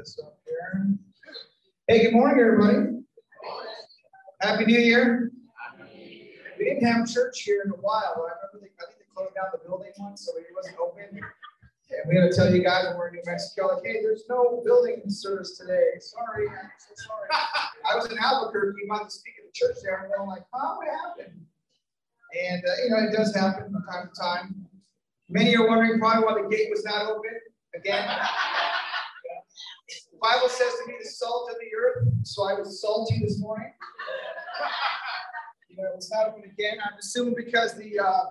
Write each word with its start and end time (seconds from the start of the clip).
this 0.00 0.18
up 0.24 0.38
here. 0.46 0.88
Hey, 1.86 2.04
good 2.04 2.14
morning, 2.14 2.40
everybody. 2.40 3.02
Happy 4.40 4.64
New 4.64 4.80
Year. 4.80 5.30
We 6.58 6.64
didn't 6.64 6.86
have 6.86 7.06
church 7.06 7.42
here 7.42 7.60
in 7.66 7.70
a 7.70 7.74
while. 7.74 8.14
I 8.16 8.32
remember 8.32 8.64
they, 8.64 8.72
I 8.80 8.88
think 8.88 8.98
they 8.98 9.04
closed 9.14 9.34
down 9.34 9.46
the 9.52 9.58
building 9.58 9.92
once, 9.98 10.24
so 10.24 10.32
it 10.38 10.46
wasn't 10.56 10.78
open. 10.78 11.04
And 11.12 12.08
we 12.08 12.16
had 12.16 12.30
to 12.30 12.34
tell 12.34 12.50
you 12.50 12.62
guys 12.64 12.86
when 12.86 12.96
we're 12.96 13.08
in 13.08 13.16
New 13.16 13.22
Mexico, 13.26 13.74
like, 13.74 13.84
hey, 13.84 14.00
there's 14.00 14.24
no 14.30 14.62
building 14.64 15.02
service 15.08 15.58
today. 15.58 16.00
Sorry, 16.00 16.48
I'm 16.48 16.70
so 16.78 16.94
sorry. 16.96 17.28
I 17.92 17.94
was 17.94 18.10
in 18.10 18.16
Albuquerque 18.16 18.86
about 18.86 19.10
to 19.10 19.10
speak 19.10 19.34
at 19.38 19.44
the 19.44 19.52
church 19.52 19.76
there, 19.82 20.02
and 20.02 20.12
I'm 20.18 20.26
like, 20.26 20.44
huh, 20.50 20.76
what 20.76 20.88
happened? 20.88 21.38
And 22.40 22.64
uh, 22.64 22.84
you 22.84 22.90
know, 22.90 23.04
it 23.04 23.14
does 23.14 23.34
happen 23.36 23.70
from 23.70 23.84
time 23.84 24.08
to 24.14 24.18
time. 24.18 24.66
Many 25.28 25.54
are 25.56 25.68
wondering 25.68 25.98
probably 25.98 26.24
why 26.24 26.42
the 26.42 26.48
gate 26.48 26.68
was 26.70 26.84
not 26.86 27.04
open 27.04 27.36
again. 27.74 28.08
Bible 30.20 30.48
says 30.48 30.72
to 30.72 30.84
be 30.86 30.94
the 31.02 31.08
salt 31.08 31.50
of 31.50 31.56
the 31.56 31.76
earth, 31.76 32.08
so 32.24 32.44
I 32.44 32.54
was 32.54 32.80
salty 32.80 33.20
this 33.20 33.40
morning. 33.40 33.72
you 35.68 35.76
know, 35.76 35.90
it's 35.94 36.10
not 36.12 36.28
open 36.28 36.44
again. 36.44 36.78
I'm 36.84 36.98
assuming 36.98 37.34
because 37.34 37.74
the 37.74 37.98
uh, 37.98 38.24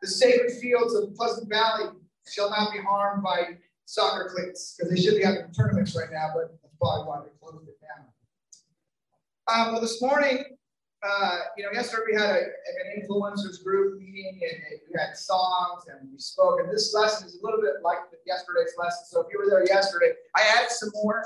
the 0.00 0.08
sacred 0.08 0.52
fields 0.60 0.94
of 0.94 1.14
Pleasant 1.14 1.48
Valley 1.48 1.90
shall 2.26 2.50
not 2.50 2.72
be 2.72 2.78
harmed 2.78 3.22
by 3.22 3.58
soccer 3.84 4.32
cleats 4.34 4.74
because 4.76 4.92
they 4.92 5.00
should 5.00 5.16
be 5.16 5.22
having 5.22 5.50
tournaments 5.52 5.94
right 5.96 6.10
now, 6.10 6.30
but 6.34 6.56
that's 6.62 6.74
probably 6.80 7.06
why 7.06 7.20
they 7.20 7.30
closed 7.40 7.68
it 7.68 7.76
down. 7.80 8.06
Um, 9.46 9.72
well, 9.72 9.82
this 9.82 10.00
morning, 10.00 10.44
uh, 11.04 11.38
you 11.56 11.64
know, 11.64 11.70
yesterday 11.72 12.02
we 12.12 12.14
had 12.18 12.30
a, 12.30 12.40
an 12.40 13.02
influencers 13.02 13.62
group 13.62 14.00
meeting 14.00 14.40
and 14.42 14.80
we 14.88 14.98
had 14.98 15.16
songs 15.16 15.84
and 15.88 16.08
we 16.10 16.18
spoke. 16.18 16.60
And 16.60 16.72
this 16.72 16.94
lesson 16.94 17.28
is 17.28 17.38
a 17.40 17.44
little 17.44 17.60
bit 17.60 17.82
like 17.82 17.98
yesterday's 18.26 18.72
lesson. 18.78 19.04
So 19.06 19.20
if 19.20 19.26
you 19.30 19.38
were 19.38 19.50
there 19.50 19.66
yesterday, 19.66 20.12
I 20.34 20.42
added 20.56 20.70
some 20.70 20.90
more, 20.94 21.22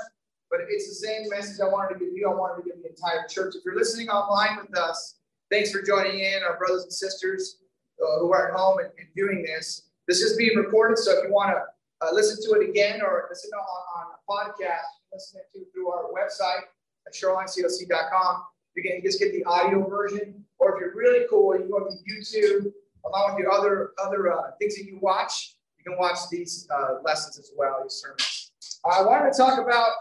but 0.51 0.59
it's 0.67 0.89
the 0.89 1.07
same 1.07 1.29
message 1.29 1.61
I 1.61 1.69
wanted 1.69 1.93
to 1.93 2.05
give 2.05 2.13
you. 2.13 2.29
I 2.29 2.33
wanted 2.33 2.63
to 2.63 2.69
give 2.69 2.83
the 2.83 2.89
entire 2.89 3.25
church. 3.27 3.55
If 3.55 3.63
you're 3.63 3.77
listening 3.77 4.09
online 4.09 4.57
with 4.57 4.77
us, 4.77 5.15
thanks 5.49 5.71
for 5.71 5.81
joining 5.81 6.19
in, 6.19 6.43
our 6.43 6.57
brothers 6.57 6.83
and 6.83 6.91
sisters 6.91 7.59
uh, 8.03 8.19
who 8.19 8.33
are 8.33 8.51
at 8.51 8.59
home 8.59 8.79
and, 8.79 8.89
and, 8.97 9.07
doing 9.15 9.43
this. 9.43 9.89
This 10.07 10.21
is 10.21 10.35
being 10.37 10.57
recorded, 10.57 10.97
so 10.97 11.17
if 11.17 11.27
you 11.27 11.33
want 11.33 11.51
to 11.51 12.05
uh, 12.05 12.11
listen 12.11 12.37
to 12.49 12.59
it 12.59 12.69
again 12.69 13.01
or 13.01 13.27
listen 13.29 13.51
on, 13.51 13.61
on 13.61 14.05
a 14.11 14.31
podcast, 14.31 14.87
listen 15.13 15.41
to 15.53 15.61
it 15.61 15.67
through 15.73 15.89
our 15.91 16.05
website 16.11 16.63
at 17.07 17.13
shorelinecoc.com. 17.13 18.43
You 18.79 18.89
can 18.89 19.01
just 19.03 19.19
get 19.19 19.33
the 19.33 19.43
audio 19.43 19.85
version, 19.89 20.45
or 20.57 20.73
if 20.73 20.79
you're 20.79 20.95
really 20.95 21.25
cool, 21.29 21.53
you 21.59 21.67
go 21.69 21.79
to 21.79 21.91
YouTube 22.09 22.71
along 23.05 23.35
with 23.35 23.43
your 23.43 23.51
other 23.51 23.91
other 24.01 24.31
uh, 24.31 24.51
things 24.57 24.75
that 24.77 24.85
you 24.85 24.97
watch. 25.01 25.57
You 25.77 25.83
can 25.83 25.99
watch 25.99 26.17
these 26.31 26.65
uh, 26.73 27.01
lessons 27.03 27.37
as 27.37 27.51
well, 27.57 27.79
these 27.83 28.01
sermons. 28.01 28.51
I 28.89 29.01
wanted 29.01 29.33
to 29.33 29.37
talk 29.37 29.59
about 29.59 29.91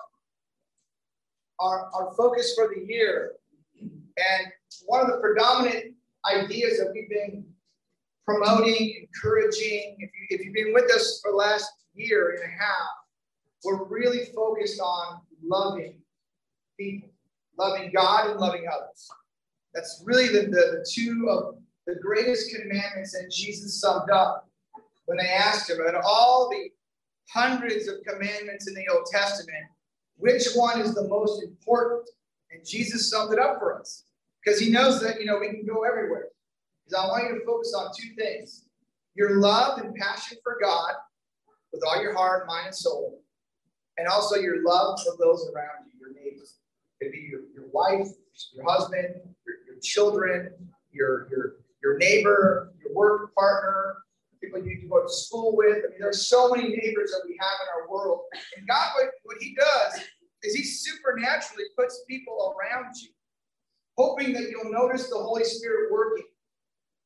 our, 1.58 1.90
our 1.92 2.14
focus 2.14 2.54
for 2.54 2.72
the 2.72 2.86
year, 2.86 3.32
and 3.80 4.46
one 4.86 5.00
of 5.00 5.08
the 5.08 5.18
predominant 5.18 5.94
ideas 6.24 6.78
that 6.78 6.92
we've 6.94 7.08
been 7.08 7.44
promoting, 8.24 9.08
encouraging. 9.08 9.96
If 9.98 10.10
you 10.14 10.38
if 10.38 10.44
you've 10.44 10.54
been 10.54 10.72
with 10.72 10.88
us 10.92 11.20
for 11.20 11.32
the 11.32 11.36
last 11.36 11.68
year 11.94 12.30
and 12.30 12.44
a 12.44 12.62
half, 12.62 12.90
we're 13.64 13.82
really 13.86 14.26
focused 14.26 14.80
on 14.80 15.20
loving 15.42 15.96
people 16.78 17.08
loving 17.58 17.90
God 17.94 18.30
and 18.30 18.40
loving 18.40 18.66
others. 18.72 19.08
That's 19.74 20.02
really 20.04 20.28
the, 20.28 20.42
the, 20.42 20.78
the 20.78 20.86
two 20.88 21.28
of 21.28 21.56
the 21.86 21.96
greatest 21.96 22.54
commandments 22.54 23.12
that 23.12 23.30
Jesus 23.30 23.80
summed 23.80 24.10
up 24.10 24.48
when 25.06 25.18
they 25.18 25.28
asked 25.28 25.70
him, 25.70 25.78
out 25.80 25.94
all 26.04 26.50
the 26.50 26.70
hundreds 27.32 27.88
of 27.88 27.96
commandments 28.06 28.68
in 28.68 28.74
the 28.74 28.86
Old 28.92 29.06
Testament, 29.10 29.64
which 30.16 30.44
one 30.54 30.80
is 30.80 30.94
the 30.94 31.08
most 31.08 31.42
important? 31.42 32.08
And 32.50 32.66
Jesus 32.66 33.10
summed 33.10 33.32
it 33.32 33.38
up 33.38 33.58
for 33.58 33.78
us 33.78 34.04
because 34.44 34.60
he 34.60 34.70
knows 34.70 35.00
that, 35.02 35.20
you 35.20 35.26
know, 35.26 35.38
we 35.38 35.48
can 35.48 35.66
go 35.66 35.84
everywhere. 35.84 36.28
Because 36.84 37.04
I 37.04 37.08
want 37.08 37.24
you 37.24 37.38
to 37.38 37.44
focus 37.44 37.74
on 37.76 37.90
two 37.96 38.14
things 38.16 38.64
your 39.14 39.40
love 39.40 39.78
and 39.80 39.94
passion 39.96 40.38
for 40.42 40.58
God 40.62 40.92
with 41.72 41.82
all 41.86 42.00
your 42.00 42.14
heart, 42.14 42.46
mind, 42.46 42.66
and 42.66 42.74
soul, 42.74 43.20
and 43.96 44.06
also 44.06 44.36
your 44.36 44.62
love 44.62 44.98
for 45.04 45.16
those 45.18 45.50
around 45.52 45.86
you, 45.86 45.98
your 46.00 46.14
neighbors. 46.14 46.54
Could 47.00 47.12
be 47.12 47.28
your, 47.30 47.40
your 47.54 47.70
wife, 47.72 48.08
your 48.54 48.64
husband, 48.68 49.14
your, 49.46 49.56
your 49.66 49.80
children, 49.82 50.52
your, 50.90 51.28
your, 51.30 51.56
your 51.82 51.96
neighbor, 51.98 52.72
your 52.82 52.94
work 52.94 53.34
partner, 53.34 53.98
people 54.42 54.60
you 54.64 54.88
go 54.88 55.02
to 55.02 55.12
school 55.12 55.56
with. 55.56 55.78
I 55.78 55.90
mean, 55.90 56.00
there's 56.00 56.26
so 56.26 56.50
many 56.50 56.68
neighbors 56.68 57.10
that 57.12 57.22
we 57.24 57.36
have 57.40 57.58
in 57.62 57.82
our 57.82 57.88
world. 57.88 58.22
And 58.56 58.66
God, 58.66 58.90
what, 58.96 59.10
what 59.22 59.36
He 59.40 59.54
does 59.54 60.00
is 60.42 60.54
He 60.54 60.64
supernaturally 60.64 61.64
puts 61.76 62.02
people 62.08 62.54
around 62.56 62.94
you, 63.00 63.10
hoping 63.96 64.32
that 64.32 64.50
you'll 64.50 64.72
notice 64.72 65.08
the 65.08 65.16
Holy 65.16 65.44
Spirit 65.44 65.92
working. 65.92 66.24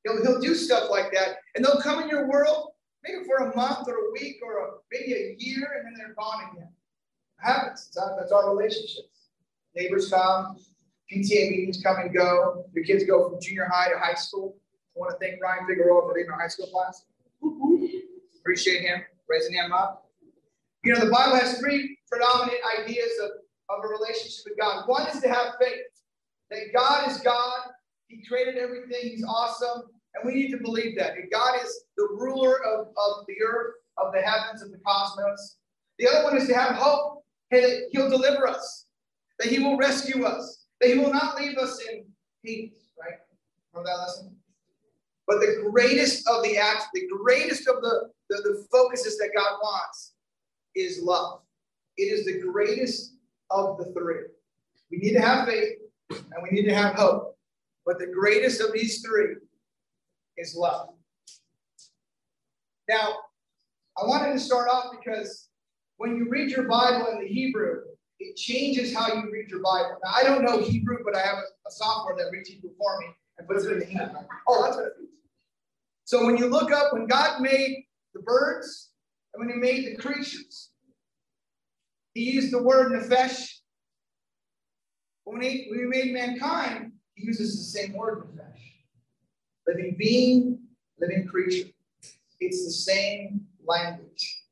He'll, 0.04 0.22
he'll 0.22 0.40
do 0.40 0.54
stuff 0.54 0.90
like 0.90 1.12
that, 1.12 1.36
and 1.54 1.64
they'll 1.64 1.80
come 1.80 2.02
in 2.02 2.08
your 2.08 2.28
world 2.28 2.70
maybe 3.04 3.24
for 3.24 3.50
a 3.50 3.56
month 3.56 3.88
or 3.88 3.94
a 3.94 4.12
week 4.12 4.36
or 4.42 4.58
a, 4.58 4.70
maybe 4.90 5.12
a 5.12 5.36
year, 5.38 5.68
and 5.76 5.86
then 5.86 5.94
they're 5.98 6.14
gone 6.14 6.50
again. 6.52 6.68
It 6.68 7.46
happens. 7.46 7.90
That's 7.94 8.32
our 8.32 8.54
relationship 8.54 9.11
neighbors 9.74 10.10
come, 10.10 10.56
PTA 11.10 11.50
meetings 11.50 11.80
come 11.82 11.96
and 11.98 12.14
go. 12.14 12.64
Your 12.74 12.84
kids 12.84 13.04
go 13.04 13.28
from 13.28 13.40
junior 13.40 13.68
high 13.70 13.90
to 13.90 13.98
high 13.98 14.14
school. 14.14 14.56
I 14.96 15.00
want 15.00 15.12
to 15.12 15.24
thank 15.24 15.42
Ryan 15.42 15.66
Figueroa 15.66 16.02
for 16.02 16.14
being 16.14 16.28
our 16.30 16.40
high 16.40 16.48
school 16.48 16.66
class. 16.66 17.04
Appreciate 18.40 18.82
him 18.82 19.02
raising 19.32 19.54
him 19.54 19.72
up. 19.72 20.10
You 20.84 20.92
know, 20.92 21.00
the 21.00 21.10
Bible 21.10 21.36
has 21.36 21.58
three 21.58 21.98
predominant 22.10 22.58
ideas 22.80 23.10
of, 23.22 23.30
of 23.70 23.84
a 23.84 23.88
relationship 23.88 24.44
with 24.44 24.58
God. 24.58 24.84
One 24.86 25.06
is 25.08 25.20
to 25.22 25.28
have 25.28 25.54
faith 25.60 25.80
that 26.50 26.72
God 26.76 27.10
is 27.10 27.18
God, 27.18 27.70
He 28.08 28.22
created 28.26 28.56
everything, 28.56 29.10
He's 29.10 29.24
awesome, 29.24 29.84
and 30.14 30.24
we 30.26 30.34
need 30.34 30.50
to 30.50 30.58
believe 30.58 30.98
that. 30.98 31.14
that 31.14 31.30
God 31.32 31.60
is 31.64 31.84
the 31.96 32.08
ruler 32.12 32.62
of, 32.64 32.88
of 32.88 33.26
the 33.26 33.34
earth, 33.42 33.74
of 33.96 34.12
the 34.12 34.20
heavens, 34.20 34.60
of 34.60 34.70
the 34.70 34.78
cosmos. 34.84 35.56
The 35.98 36.08
other 36.08 36.24
one 36.24 36.36
is 36.36 36.48
to 36.48 36.54
have 36.54 36.76
hope 36.76 37.24
that 37.50 37.88
He'll 37.92 38.10
deliver 38.10 38.46
us 38.46 38.81
that 39.42 39.50
he 39.50 39.58
will 39.58 39.76
rescue 39.76 40.24
us, 40.24 40.66
that 40.80 40.90
he 40.90 40.98
will 40.98 41.12
not 41.12 41.36
leave 41.36 41.58
us 41.58 41.80
in 41.90 42.04
hate, 42.44 42.74
right? 43.00 43.18
Remember 43.72 43.90
that 43.90 44.02
lesson? 44.02 44.36
But 45.26 45.40
the 45.40 45.68
greatest 45.70 46.28
of 46.28 46.42
the 46.42 46.58
acts, 46.58 46.86
the 46.94 47.08
greatest 47.22 47.68
of 47.68 47.76
the, 47.82 48.10
the, 48.30 48.36
the 48.36 48.66
focuses 48.70 49.18
that 49.18 49.30
God 49.36 49.58
wants 49.62 50.14
is 50.74 51.00
love. 51.02 51.40
It 51.96 52.04
is 52.04 52.24
the 52.24 52.40
greatest 52.40 53.16
of 53.50 53.78
the 53.78 53.92
three. 53.92 54.22
We 54.90 54.98
need 54.98 55.12
to 55.14 55.20
have 55.20 55.48
faith 55.48 55.78
and 56.10 56.42
we 56.42 56.50
need 56.50 56.68
to 56.68 56.74
have 56.74 56.94
hope. 56.94 57.36
But 57.84 57.98
the 57.98 58.06
greatest 58.06 58.60
of 58.60 58.72
these 58.72 59.02
three 59.02 59.36
is 60.36 60.54
love. 60.56 60.90
Now, 62.88 63.16
I 63.98 64.06
wanted 64.06 64.32
to 64.32 64.38
start 64.38 64.68
off 64.68 64.94
because 64.98 65.48
when 65.96 66.16
you 66.16 66.28
read 66.28 66.50
your 66.50 66.68
Bible 66.68 67.08
in 67.12 67.20
the 67.20 67.28
Hebrew, 67.28 67.82
it 68.22 68.36
changes 68.36 68.94
how 68.94 69.12
you 69.12 69.30
read 69.32 69.48
your 69.48 69.60
Bible. 69.60 69.98
Now, 70.04 70.12
I 70.14 70.22
don't 70.22 70.42
know 70.42 70.60
Hebrew, 70.60 70.98
but 71.04 71.16
I 71.16 71.20
have 71.20 71.36
a, 71.36 71.68
a 71.68 71.70
software 71.70 72.16
that 72.16 72.30
reads 72.32 72.48
Hebrew 72.48 72.70
for 72.78 72.98
me 73.00 73.06
and 73.38 73.48
puts 73.48 73.64
it 73.64 73.72
in 73.72 73.78
the 73.80 73.84
Hebrew. 73.84 74.08
Oh, 74.48 74.62
that's 74.62 74.76
what 74.76 74.86
it 74.86 74.92
means. 74.98 75.10
So 76.04 76.26
when 76.26 76.36
you 76.36 76.46
look 76.46 76.72
up, 76.72 76.92
when 76.92 77.06
God 77.06 77.40
made 77.40 77.84
the 78.14 78.20
birds 78.20 78.90
and 79.34 79.40
when 79.40 79.54
he 79.54 79.60
made 79.60 79.86
the 79.86 79.96
creatures, 79.96 80.70
he 82.14 82.32
used 82.32 82.52
the 82.52 82.62
word 82.62 82.92
nefesh. 82.92 83.48
When 85.24 85.40
he, 85.40 85.68
when 85.70 85.80
he 85.80 85.86
made 85.86 86.12
mankind, 86.12 86.92
he 87.14 87.26
uses 87.26 87.56
the 87.56 87.78
same 87.78 87.94
word 87.94 88.24
nefesh. 88.24 88.60
Living 89.66 89.96
being, 89.98 90.58
living 91.00 91.26
creature. 91.26 91.68
It's 92.40 92.64
the 92.64 92.72
same 92.72 93.46
language. 93.64 94.42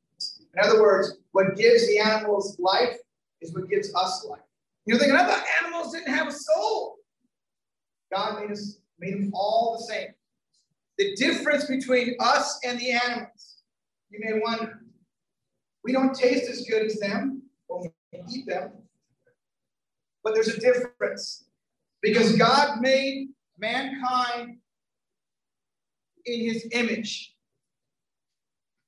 In 0.53 0.63
other 0.63 0.81
words, 0.81 1.17
what 1.31 1.55
gives 1.55 1.87
the 1.87 1.99
animals 1.99 2.57
life 2.59 2.97
is 3.41 3.53
what 3.53 3.69
gives 3.69 3.93
us 3.95 4.25
life. 4.29 4.39
You're 4.85 4.97
thinking, 4.97 5.17
I 5.17 5.25
thought 5.25 5.43
animals 5.63 5.93
didn't 5.93 6.13
have 6.13 6.27
a 6.27 6.31
soul. 6.31 6.97
God 8.13 8.41
made 8.41 8.51
us, 8.51 8.79
made 8.99 9.13
them 9.13 9.31
all 9.33 9.77
the 9.77 9.93
same. 9.93 10.09
The 10.97 11.15
difference 11.15 11.65
between 11.65 12.15
us 12.19 12.59
and 12.63 12.79
the 12.79 12.91
animals, 12.91 13.63
you 14.09 14.19
may 14.21 14.39
wonder, 14.39 14.81
we 15.83 15.91
don't 15.91 16.13
taste 16.13 16.49
as 16.49 16.65
good 16.69 16.85
as 16.85 16.99
them 16.99 17.41
when 17.67 17.91
we 18.13 18.19
eat 18.29 18.47
them. 18.47 18.71
But 20.23 20.35
there's 20.35 20.49
a 20.49 20.59
difference 20.59 21.45
because 22.01 22.35
God 22.35 22.81
made 22.81 23.29
mankind 23.57 24.57
in 26.25 26.39
his 26.41 26.67
image. 26.71 27.33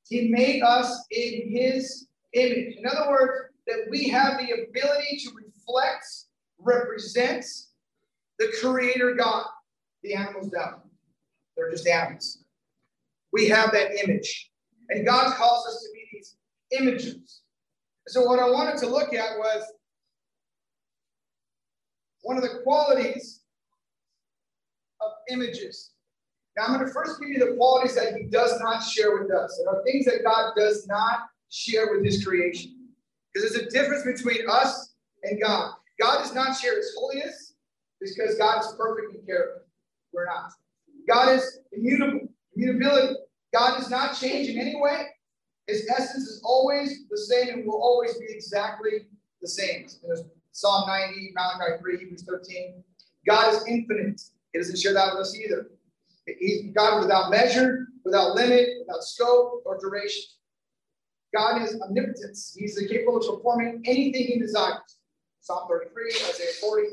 He 0.07 0.29
made 0.29 0.61
us 0.61 1.06
in 1.09 1.49
his 1.49 2.07
image. 2.33 2.75
In 2.75 2.85
other 2.85 3.09
words, 3.09 3.52
that 3.68 3.88
we 3.89 4.10
have 4.10 4.38
the 4.38 4.51
ability 4.51 5.18
to 5.24 5.31
reflect, 5.36 6.06
represent 6.60 7.45
the 8.39 8.51
Creator 8.62 9.15
God. 9.15 9.45
The 10.04 10.15
animals 10.15 10.50
don't. 10.50 10.81
They're 11.56 11.71
just 11.71 11.88
animals. 11.88 12.44
We 13.31 13.48
have 13.50 13.71
that 13.71 13.92
image. 14.04 14.51
And 14.89 15.06
God 15.06 15.33
calls 15.36 15.65
us 15.68 15.81
to 15.81 15.89
be 15.94 16.04
these 16.12 16.36
images. 16.71 17.42
So, 18.07 18.24
what 18.25 18.39
I 18.39 18.50
wanted 18.50 18.77
to 18.80 18.88
look 18.88 19.13
at 19.13 19.38
was 19.38 19.63
one 22.21 22.38
of 22.38 22.44
the 22.44 22.59
qualities 22.63 23.42
of 25.01 25.12
images. 25.30 25.92
Now, 26.57 26.66
I'm 26.66 26.74
going 26.75 26.86
to 26.86 26.94
first 26.94 27.19
give 27.19 27.30
you 27.30 27.39
the 27.39 27.56
qualities 27.56 27.95
that 27.95 28.16
He 28.16 28.25
does 28.25 28.59
not 28.59 28.83
share 28.83 29.18
with 29.18 29.31
us. 29.31 29.59
There 29.63 29.74
are 29.74 29.83
things 29.83 30.06
that 30.06 30.24
God 30.24 30.54
does 30.56 30.86
not 30.88 31.21
share 31.50 31.94
with 31.94 32.06
His 32.06 32.24
creation. 32.25 32.72
Because 33.33 33.51
there's 33.51 33.65
a 33.65 33.69
difference 33.69 34.03
between 34.03 34.47
us 34.50 34.94
and 35.24 35.41
God. 35.41 35.74
God 36.00 36.19
does 36.19 36.33
not 36.33 36.57
share 36.57 36.75
His 36.75 36.94
holiness 36.97 37.53
because 38.00 38.35
God 38.38 38.59
is 38.59 38.74
perfect 38.77 39.15
in 39.15 39.25
character. 39.25 39.65
We're 40.12 40.25
not. 40.25 40.51
God 41.07 41.35
is 41.35 41.59
immutable, 41.71 42.27
immutability. 42.56 43.15
God 43.53 43.77
does 43.77 43.89
not 43.89 44.15
change 44.15 44.50
in 44.50 44.57
any 44.57 44.75
way. 44.80 45.07
His 45.68 45.88
essence 45.89 46.27
is 46.27 46.41
always 46.44 47.07
the 47.09 47.18
same 47.18 47.50
and 47.50 47.65
will 47.65 47.81
always 47.81 48.18
be 48.18 48.25
exactly 48.30 49.07
the 49.41 49.47
same. 49.47 49.88
There's 50.06 50.24
Psalm 50.51 50.88
90, 50.88 51.31
Malachi 51.33 51.80
3, 51.80 51.97
Hebrews 52.00 52.24
13. 52.24 52.83
God 53.25 53.53
is 53.53 53.63
infinite. 53.68 54.21
He 54.51 54.59
doesn't 54.59 54.77
share 54.77 54.94
that 54.94 55.13
with 55.13 55.21
us 55.21 55.35
either. 55.38 55.68
He's 56.39 56.71
God 56.74 57.01
without 57.01 57.31
measure, 57.31 57.88
without 58.03 58.35
limit, 58.35 58.68
without 58.85 59.03
scope 59.03 59.63
or 59.65 59.80
duration. 59.80 60.24
God 61.33 61.62
is 61.62 61.80
omnipotence. 61.81 62.56
He's 62.57 62.77
capable 62.89 63.18
of 63.18 63.38
performing 63.38 63.81
anything 63.85 64.27
he 64.27 64.39
desires. 64.39 65.00
Psalm 65.41 65.68
33, 65.68 66.12
Isaiah 66.30 66.51
40. 66.62 66.88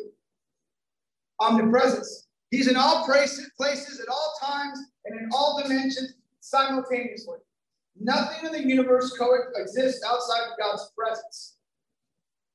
Omnipresence. 1.40 2.26
He's 2.50 2.68
in 2.68 2.76
all 2.76 3.04
places, 3.04 3.50
places 3.56 4.00
at 4.00 4.08
all 4.08 4.34
times 4.42 4.78
and 5.04 5.18
in 5.18 5.28
all 5.32 5.60
dimensions 5.62 6.14
simultaneously. 6.40 7.38
Nothing 7.98 8.46
in 8.46 8.52
the 8.52 8.68
universe 8.68 9.16
coexists 9.16 10.04
outside 10.04 10.50
of 10.50 10.58
God's 10.58 10.90
presence. 10.96 11.56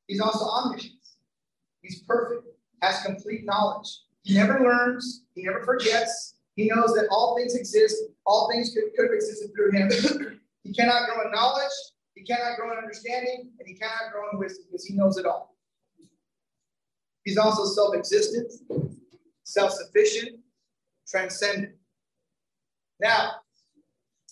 He's 0.07 0.19
also 0.19 0.45
omniscient. 0.45 0.93
He's 1.81 2.01
perfect, 2.01 2.47
has 2.81 3.01
complete 3.03 3.45
knowledge. 3.45 3.87
He 4.23 4.33
never 4.33 4.59
learns, 4.59 5.23
he 5.35 5.43
never 5.43 5.63
forgets. 5.63 6.35
He 6.55 6.67
knows 6.67 6.93
that 6.95 7.07
all 7.11 7.37
things 7.37 7.55
exist, 7.55 7.95
all 8.25 8.49
things 8.51 8.73
could, 8.73 8.95
could 8.95 9.05
have 9.05 9.13
existed 9.13 9.51
through 9.55 9.71
him. 9.71 10.39
he 10.65 10.73
cannot 10.73 11.07
grow 11.07 11.23
in 11.23 11.31
knowledge, 11.31 11.71
he 12.15 12.23
cannot 12.23 12.57
grow 12.57 12.71
in 12.71 12.79
understanding, 12.79 13.51
and 13.59 13.67
he 13.67 13.75
cannot 13.75 14.11
grow 14.11 14.31
in 14.33 14.39
wisdom 14.39 14.65
because 14.71 14.83
he 14.83 14.95
knows 14.95 15.17
it 15.17 15.25
all. 15.27 15.55
He's 17.23 17.37
also 17.37 17.65
self 17.65 17.95
existent, 17.95 18.51
self 19.43 19.71
sufficient, 19.71 20.39
transcendent. 21.07 21.75
Now, 22.99 23.33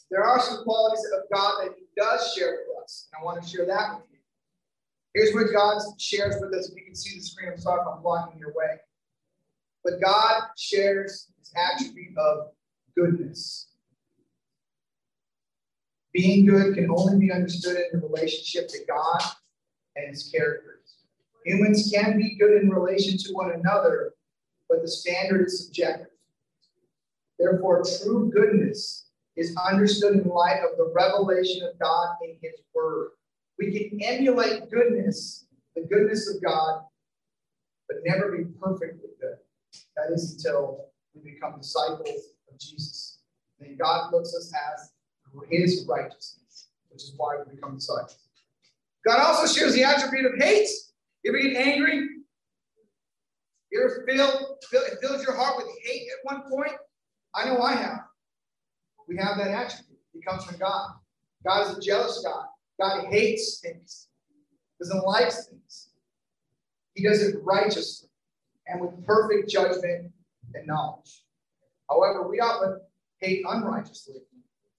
there 0.09 0.23
are 0.23 0.39
some 0.39 0.63
qualities 0.63 1.05
of 1.15 1.23
God 1.31 1.61
that 1.61 1.75
He 1.77 1.85
does 1.95 2.33
share 2.33 2.51
with 2.51 2.83
us. 2.83 3.09
And 3.13 3.21
I 3.21 3.25
want 3.25 3.43
to 3.43 3.47
share 3.47 3.65
that 3.67 3.95
with 3.95 4.05
you. 4.11 4.19
Here's 5.13 5.35
what 5.35 5.53
God 5.53 5.81
shares 5.99 6.35
with 6.41 6.53
us. 6.53 6.69
If 6.69 6.77
you 6.77 6.85
can 6.85 6.95
see 6.95 7.17
the 7.17 7.23
screen, 7.23 7.51
I'm 7.51 7.59
sorry 7.59 7.81
if 7.81 7.87
I'm 7.87 8.01
blocking 8.01 8.39
your 8.39 8.53
way. 8.55 8.77
But 9.83 10.01
God 10.01 10.43
shares 10.57 11.27
His 11.37 11.51
attribute 11.55 12.17
of 12.17 12.47
goodness. 12.95 13.72
Being 16.13 16.45
good 16.45 16.75
can 16.75 16.89
only 16.91 17.17
be 17.17 17.31
understood 17.31 17.77
in 17.77 17.99
the 17.99 18.07
relationship 18.07 18.67
to 18.69 18.77
God 18.87 19.21
and 19.95 20.09
His 20.09 20.29
characters. 20.31 20.97
Humans 21.45 21.91
can 21.93 22.17
be 22.17 22.37
good 22.37 22.61
in 22.61 22.69
relation 22.69 23.17
to 23.17 23.33
one 23.33 23.51
another, 23.51 24.13
but 24.69 24.81
the 24.81 24.87
standard 24.87 25.47
is 25.47 25.65
subjective. 25.65 26.07
Therefore, 27.39 27.83
true 27.83 28.31
goodness 28.33 29.07
is 29.35 29.55
understood 29.57 30.13
in 30.13 30.29
light 30.29 30.59
of 30.59 30.77
the 30.77 30.93
revelation 30.95 31.67
of 31.67 31.79
God 31.79 32.15
in 32.23 32.37
His 32.41 32.61
Word. 32.75 33.09
We 33.57 33.89
can 33.89 33.99
emulate 34.03 34.69
goodness, 34.71 35.47
the 35.75 35.81
goodness 35.81 36.29
of 36.33 36.41
God, 36.43 36.83
but 37.87 37.97
never 38.05 38.37
be 38.37 38.45
perfectly 38.61 39.09
good. 39.19 39.37
That 39.97 40.13
is 40.13 40.33
until 40.33 40.85
we 41.13 41.31
become 41.31 41.59
disciples 41.59 42.35
of 42.51 42.59
Jesus. 42.59 43.19
Then 43.59 43.77
God 43.81 44.13
looks 44.13 44.35
us 44.35 44.53
as 44.73 44.92
His 45.49 45.85
righteousness, 45.87 46.69
which 46.89 47.03
is 47.03 47.13
why 47.17 47.37
we 47.37 47.55
become 47.55 47.75
disciples. 47.75 48.17
God 49.05 49.19
also 49.19 49.51
shares 49.51 49.73
the 49.73 49.83
attribute 49.83 50.25
of 50.25 50.33
hate. 50.37 50.69
You 51.23 51.31
ever 51.31 51.41
get 51.41 51.57
angry? 51.57 52.07
You 53.71 53.83
ever 53.83 54.05
it 54.07 54.99
fills 55.01 55.23
your 55.23 55.35
heart 55.35 55.57
with 55.57 55.67
hate 55.83 56.07
at 56.07 56.35
one 56.35 56.49
point? 56.49 56.73
I 57.33 57.45
know 57.45 57.61
I 57.61 57.73
have. 57.73 58.01
We 59.07 59.17
have 59.17 59.37
that 59.37 59.47
attribute. 59.47 59.99
It 60.13 60.25
comes 60.25 60.45
from 60.45 60.57
God. 60.57 60.91
God 61.45 61.67
is 61.67 61.77
a 61.77 61.81
jealous 61.81 62.23
God. 62.23 62.45
God 62.79 63.05
hates 63.05 63.59
things, 63.59 64.07
doesn't 64.79 65.03
like 65.03 65.31
things. 65.31 65.89
He 66.95 67.03
does 67.03 67.21
it 67.21 67.35
righteously 67.43 68.09
and 68.67 68.81
with 68.81 69.05
perfect 69.05 69.49
judgment 69.49 70.11
and 70.53 70.67
knowledge. 70.67 71.23
However, 71.89 72.27
we 72.27 72.39
often 72.39 72.79
hate 73.19 73.43
unrighteously, 73.47 74.15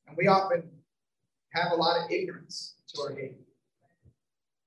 and 0.07 0.17
we 0.17 0.29
often 0.29 0.63
have 1.51 1.73
a 1.73 1.77
lot 1.77 2.05
of 2.05 2.11
ignorance 2.11 2.75
to 2.89 3.03
our 3.03 3.15
hate. 3.15 3.37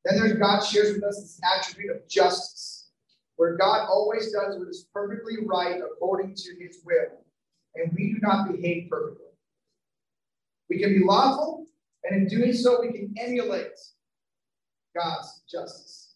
Then 0.05 0.19
there's 0.19 0.33
God 0.33 0.61
shares 0.61 0.93
with 0.93 1.03
us 1.03 1.19
this 1.19 1.41
attribute 1.43 1.95
of 1.95 2.07
justice, 2.07 2.89
where 3.35 3.57
God 3.57 3.87
always 3.89 4.31
does 4.31 4.57
what 4.57 4.67
is 4.69 4.87
perfectly 4.93 5.35
right 5.45 5.79
according 5.79 6.35
to 6.35 6.55
his 6.59 6.79
will, 6.85 7.25
and 7.75 7.91
we 7.93 8.13
do 8.13 8.19
not 8.21 8.51
behave 8.51 8.89
perfectly. 8.89 9.25
We 10.69 10.79
can 10.79 10.93
be 10.93 11.03
lawful, 11.03 11.65
and 12.03 12.21
in 12.21 12.27
doing 12.27 12.53
so, 12.53 12.81
we 12.81 12.91
can 12.91 13.13
emulate 13.19 13.77
God's 14.97 15.41
justice. 15.49 16.15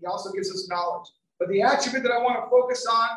He 0.00 0.06
also 0.06 0.32
gives 0.32 0.50
us 0.50 0.68
knowledge. 0.68 1.08
But 1.38 1.48
the 1.48 1.62
attribute 1.62 2.02
that 2.02 2.12
I 2.12 2.18
want 2.18 2.44
to 2.44 2.50
focus 2.50 2.86
on 2.86 3.08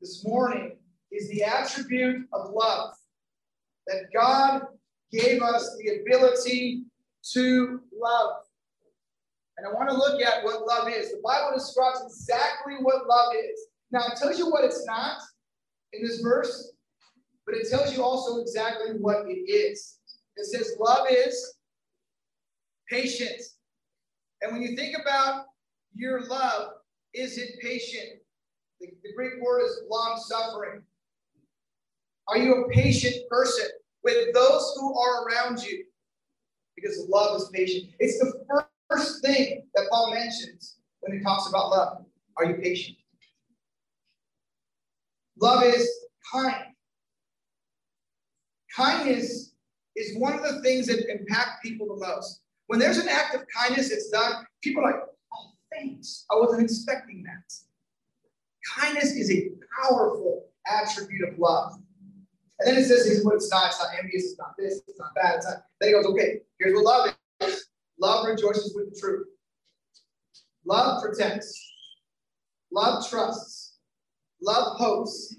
this 0.00 0.24
morning 0.24 0.76
is 1.10 1.28
the 1.28 1.44
attribute 1.44 2.26
of 2.32 2.50
love. 2.50 2.94
That 3.86 4.06
God 4.14 4.62
gave 5.10 5.42
us 5.42 5.76
the 5.78 6.00
ability 6.00 6.84
to 7.32 7.80
love. 7.92 8.36
And 9.58 9.66
I 9.66 9.72
want 9.72 9.90
to 9.90 9.96
look 9.96 10.20
at 10.22 10.44
what 10.44 10.66
love 10.66 10.88
is. 10.88 11.10
The 11.10 11.20
Bible 11.22 11.52
describes 11.54 12.00
exactly 12.04 12.74
what 12.80 13.06
love 13.06 13.34
is. 13.34 13.66
Now, 13.90 14.00
it 14.06 14.16
tells 14.16 14.38
you 14.38 14.50
what 14.50 14.64
it's 14.64 14.84
not 14.86 15.18
in 15.92 16.02
this 16.02 16.20
verse, 16.20 16.72
but 17.46 17.54
it 17.54 17.68
tells 17.68 17.94
you 17.94 18.02
also 18.02 18.40
exactly 18.40 18.92
what 18.98 19.26
it 19.28 19.50
is. 19.50 19.98
It 20.36 20.46
says, 20.46 20.76
Love 20.80 21.06
is 21.10 21.54
patient. 22.90 23.40
And 24.40 24.52
when 24.52 24.62
you 24.62 24.74
think 24.76 24.96
about 24.98 25.44
your 25.94 26.26
love, 26.26 26.72
is 27.14 27.38
it 27.38 27.60
patient? 27.60 28.20
The, 28.80 28.88
the 29.02 29.12
Greek 29.14 29.34
word 29.42 29.62
is 29.64 29.82
long 29.88 30.20
suffering. 30.26 30.82
Are 32.28 32.38
you 32.38 32.64
a 32.64 32.68
patient 32.70 33.16
person 33.28 33.66
with 34.04 34.32
those 34.34 34.74
who 34.76 34.98
are 34.98 35.26
around 35.26 35.62
you? 35.62 35.84
Because 36.76 37.06
love 37.08 37.40
is 37.40 37.50
patient. 37.52 37.90
It's 37.98 38.18
the 38.18 38.32
first 38.90 39.22
thing 39.22 39.66
that 39.74 39.86
Paul 39.90 40.12
mentions 40.14 40.76
when 41.00 41.16
he 41.16 41.24
talks 41.24 41.48
about 41.48 41.70
love. 41.70 42.04
Are 42.36 42.44
you 42.44 42.54
patient? 42.54 42.96
Love 45.40 45.64
is 45.64 45.88
kind. 46.32 46.66
Kindness 48.74 49.54
is 49.96 50.16
one 50.16 50.34
of 50.34 50.42
the 50.42 50.62
things 50.62 50.86
that 50.86 51.10
impact 51.10 51.62
people 51.62 51.86
the 51.88 52.06
most. 52.06 52.40
When 52.68 52.78
there's 52.78 52.98
an 52.98 53.08
act 53.08 53.34
of 53.34 53.42
kindness 53.54 53.90
that's 53.90 54.08
done, 54.08 54.46
people 54.62 54.82
are 54.82 54.92
like, 54.92 55.02
oh, 55.34 55.50
thanks. 55.74 56.24
I 56.30 56.36
wasn't 56.36 56.62
expecting 56.62 57.22
that. 57.24 57.52
Kindness 58.74 59.12
is 59.12 59.30
a 59.30 59.50
powerful 59.82 60.46
attribute 60.66 61.28
of 61.28 61.38
love. 61.38 61.81
And 62.58 62.68
then 62.68 62.82
it 62.82 62.86
says, 62.86 63.06
here's 63.06 63.24
what 63.24 63.34
it's 63.36 63.50
not. 63.50 63.68
It's 63.68 63.80
not 63.80 63.88
envious. 63.98 64.24
It's 64.30 64.38
not 64.38 64.54
this. 64.58 64.82
It's 64.86 64.98
not 64.98 65.10
that. 65.16 65.36
It's 65.36 65.46
not. 65.46 65.64
Then 65.80 65.88
he 65.88 65.94
goes, 65.94 66.06
okay, 66.06 66.40
here's 66.58 66.74
what 66.74 66.84
love 66.84 67.14
is. 67.40 67.66
Love 68.00 68.26
rejoices 68.26 68.74
with 68.74 68.92
the 68.92 69.00
truth. 69.00 69.26
Love 70.64 71.02
protects. 71.02 71.72
Love 72.70 73.08
trusts. 73.08 73.78
Love 74.40 74.76
hopes. 74.76 75.36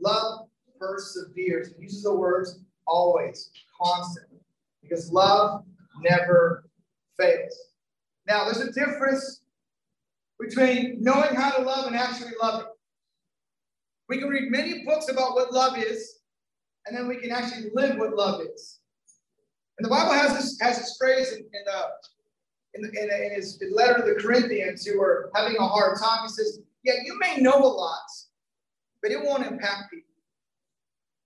Love 0.00 0.48
perseveres. 0.78 1.74
He 1.76 1.82
uses 1.82 2.04
the 2.04 2.14
words 2.14 2.60
always, 2.86 3.50
constantly, 3.80 4.40
because 4.82 5.12
love 5.12 5.64
never 6.02 6.64
fails. 7.18 7.56
Now, 8.26 8.44
there's 8.44 8.60
a 8.60 8.72
difference 8.72 9.42
between 10.38 10.98
knowing 11.00 11.34
how 11.34 11.50
to 11.50 11.62
love 11.62 11.86
and 11.86 11.96
actually 11.96 12.32
loving. 12.42 12.66
We 14.08 14.18
can 14.18 14.28
read 14.28 14.50
many 14.50 14.84
books 14.84 15.08
about 15.08 15.34
what 15.34 15.52
love 15.52 15.78
is, 15.78 16.19
and 16.90 16.98
then 16.98 17.08
we 17.08 17.16
can 17.16 17.30
actually 17.30 17.70
live 17.72 17.96
what 17.96 18.16
love 18.16 18.40
is. 18.42 18.80
And 19.78 19.86
the 19.86 19.90
Bible 19.90 20.12
has 20.12 20.34
this 20.34 20.58
has 20.60 20.78
this 20.78 20.96
phrase 20.98 21.32
in, 21.32 21.38
in, 21.38 21.64
uh, 21.72 21.86
in, 22.74 22.84
in, 22.84 23.24
in 23.24 23.32
his 23.34 23.62
letter 23.72 23.98
to 23.98 24.14
the 24.14 24.20
Corinthians 24.20 24.84
who 24.84 25.00
are 25.00 25.30
having 25.34 25.56
a 25.56 25.66
hard 25.66 25.98
time. 25.98 26.24
He 26.24 26.28
says, 26.28 26.60
"Yeah, 26.82 26.94
you 27.04 27.18
may 27.18 27.38
know 27.38 27.54
a 27.54 27.72
lot, 27.72 28.02
but 29.02 29.12
it 29.12 29.22
won't 29.22 29.46
impact 29.46 29.90
people 29.90 30.10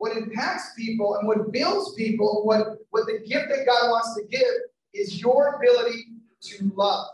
what 0.05 0.19
impacts 0.19 0.75
people 0.77 1.17
and 1.17 1.27
what 1.27 1.51
builds 1.51 1.95
people, 1.95 2.43
what, 2.45 2.77
what 2.91 3.07
the 3.07 3.27
gift 3.27 3.49
that 3.49 3.65
God 3.65 3.89
wants 3.89 4.15
to 4.15 4.25
give 4.27 4.43
is 4.93 5.19
your 5.19 5.57
ability 5.57 6.05
to 6.43 6.71
love. 6.75 7.07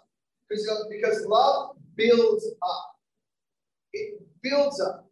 Because, 0.48 0.86
because 0.90 1.24
love 1.24 1.76
builds 1.94 2.44
up. 2.62 2.96
It 3.92 4.20
builds 4.42 4.80
up. 4.80 5.08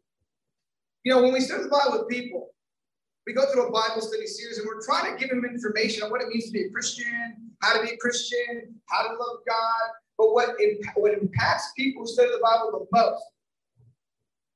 You 1.05 1.15
know, 1.15 1.23
when 1.23 1.33
we 1.33 1.41
start 1.41 1.63
the 1.63 1.69
Bible 1.69 2.01
with 2.01 2.09
people, 2.09 2.49
we 3.29 3.35
go 3.35 3.45
through 3.53 3.69
a 3.69 3.71
Bible 3.71 4.01
study 4.01 4.27
series 4.27 4.57
and 4.57 4.67
we're 4.67 4.83
trying 4.83 5.13
to 5.13 5.21
give 5.21 5.29
them 5.29 5.45
information 5.45 6.03
on 6.03 6.11
what 6.11 6.23
it 6.23 6.29
means 6.29 6.47
to 6.47 6.51
be 6.51 6.63
a 6.63 6.71
Christian, 6.71 7.53
how 7.61 7.77
to 7.77 7.83
be 7.87 7.91
a 7.93 7.97
Christian, 7.99 8.75
how 8.87 9.07
to 9.07 9.11
love 9.11 9.41
God. 9.47 9.91
But 10.17 10.33
what, 10.33 10.57
what 10.95 11.13
impacts 11.13 11.73
people 11.77 12.03
who 12.03 12.09
study 12.09 12.31
the 12.31 12.41
Bible 12.43 12.71
the 12.73 12.87
most 12.91 13.23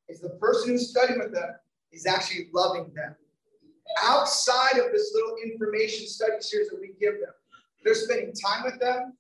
is 0.09 0.21
the 0.21 0.31
person 0.41 0.71
who's 0.71 0.89
studying 0.89 1.19
with 1.19 1.35
them 1.35 1.51
is 1.93 2.07
actually 2.07 2.49
loving 2.55 2.91
them. 2.95 3.15
Outside 4.05 4.79
of 4.79 4.91
this 4.91 5.13
little 5.15 5.37
information 5.45 6.07
study 6.07 6.41
series 6.41 6.71
that 6.71 6.81
we 6.81 6.95
give 6.99 7.21
them, 7.21 7.35
they're 7.85 7.95
spending 7.95 8.33
time 8.33 8.65
with 8.65 8.81
them, 8.81 9.13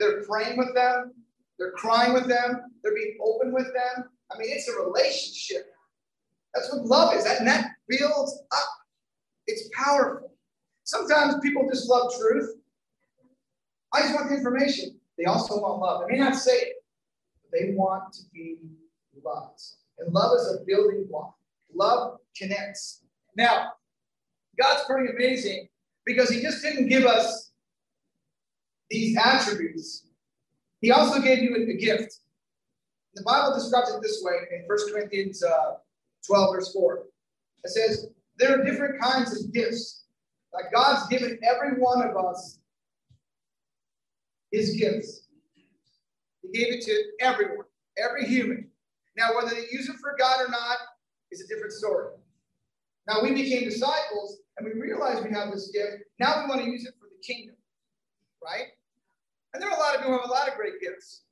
they're 0.00 0.24
praying 0.24 0.58
with 0.58 0.74
them, 0.74 1.14
they're 1.60 1.70
crying 1.72 2.12
with 2.12 2.26
them, 2.26 2.72
they're 2.82 2.94
being 2.96 3.18
open 3.22 3.52
with 3.52 3.72
them. 3.72 4.10
I 4.32 4.38
mean, 4.38 4.48
it's 4.50 4.68
a 4.68 4.82
relationship. 4.82 5.72
That's 6.54 6.72
what 6.72 6.86
love 6.86 7.14
is. 7.14 7.24
That, 7.24 7.38
and 7.38 7.48
that 7.48 7.72
builds 7.88 8.42
up. 8.52 8.68
It's 9.46 9.68
powerful. 9.72 10.32
Sometimes 10.84 11.34
people 11.42 11.68
just 11.68 11.88
love 11.88 12.12
truth. 12.18 12.56
I 13.92 14.02
just 14.02 14.14
want 14.14 14.30
the 14.30 14.36
information. 14.36 14.98
They 15.18 15.24
also 15.24 15.60
want 15.60 15.80
love. 15.80 16.02
They 16.08 16.16
may 16.16 16.24
not 16.24 16.36
say 16.36 16.52
it, 16.52 16.84
but 17.42 17.58
they 17.58 17.74
want 17.74 18.12
to 18.14 18.22
be 18.32 18.56
loved. 19.24 19.60
And 19.98 20.12
love 20.12 20.32
is 20.38 20.60
a 20.60 20.64
building 20.64 21.06
block. 21.08 21.34
Love 21.74 22.18
connects. 22.36 23.02
Now, 23.36 23.72
God's 24.60 24.84
pretty 24.86 25.12
amazing 25.12 25.68
because 26.04 26.30
He 26.30 26.40
just 26.40 26.62
didn't 26.62 26.88
give 26.88 27.04
us 27.04 27.50
these 28.90 29.16
attributes, 29.16 30.06
He 30.80 30.90
also 30.90 31.20
gave 31.20 31.42
you 31.42 31.54
a 31.54 31.74
gift. 31.74 32.16
The 33.14 33.22
Bible 33.22 33.54
describes 33.54 33.90
it 33.90 34.02
this 34.02 34.20
way 34.22 34.34
in 34.52 34.64
1 34.66 34.92
Corinthians 34.92 35.42
uh, 35.42 35.74
12, 36.26 36.54
verse 36.54 36.72
4. 36.72 37.02
It 37.64 37.70
says, 37.70 38.08
There 38.38 38.58
are 38.58 38.64
different 38.64 39.00
kinds 39.00 39.38
of 39.38 39.52
gifts. 39.52 40.04
Like 40.52 40.72
God's 40.72 41.08
given 41.08 41.38
every 41.44 41.80
one 41.80 42.02
of 42.02 42.16
us 42.16 42.60
his 44.50 44.74
gifts. 44.76 45.28
He 46.42 46.48
gave 46.52 46.74
it 46.74 46.82
to 46.82 47.02
everyone, 47.20 47.66
every 47.98 48.26
human. 48.26 48.68
Now, 49.16 49.34
whether 49.34 49.50
they 49.50 49.66
use 49.70 49.88
it 49.88 49.96
for 50.00 50.16
God 50.18 50.40
or 50.40 50.50
not 50.50 50.78
is 51.30 51.40
a 51.40 51.46
different 51.46 51.72
story. 51.72 52.14
Now, 53.06 53.22
we 53.22 53.32
became 53.32 53.64
disciples 53.64 54.38
and 54.56 54.66
we 54.66 54.80
realized 54.80 55.24
we 55.24 55.32
have 55.32 55.52
this 55.52 55.70
gift. 55.72 56.04
Now 56.18 56.42
we 56.42 56.48
want 56.48 56.62
to 56.62 56.70
use 56.70 56.84
it 56.84 56.94
for 56.98 57.06
the 57.06 57.22
kingdom, 57.26 57.56
right? 58.42 58.66
And 59.52 59.62
there 59.62 59.70
are 59.70 59.76
a 59.76 59.80
lot 59.80 59.94
of 59.94 60.00
people 60.00 60.14
who 60.14 60.20
have 60.20 60.28
a 60.28 60.32
lot 60.32 60.48
of 60.48 60.54
great 60.54 60.80
gifts. 60.80 61.22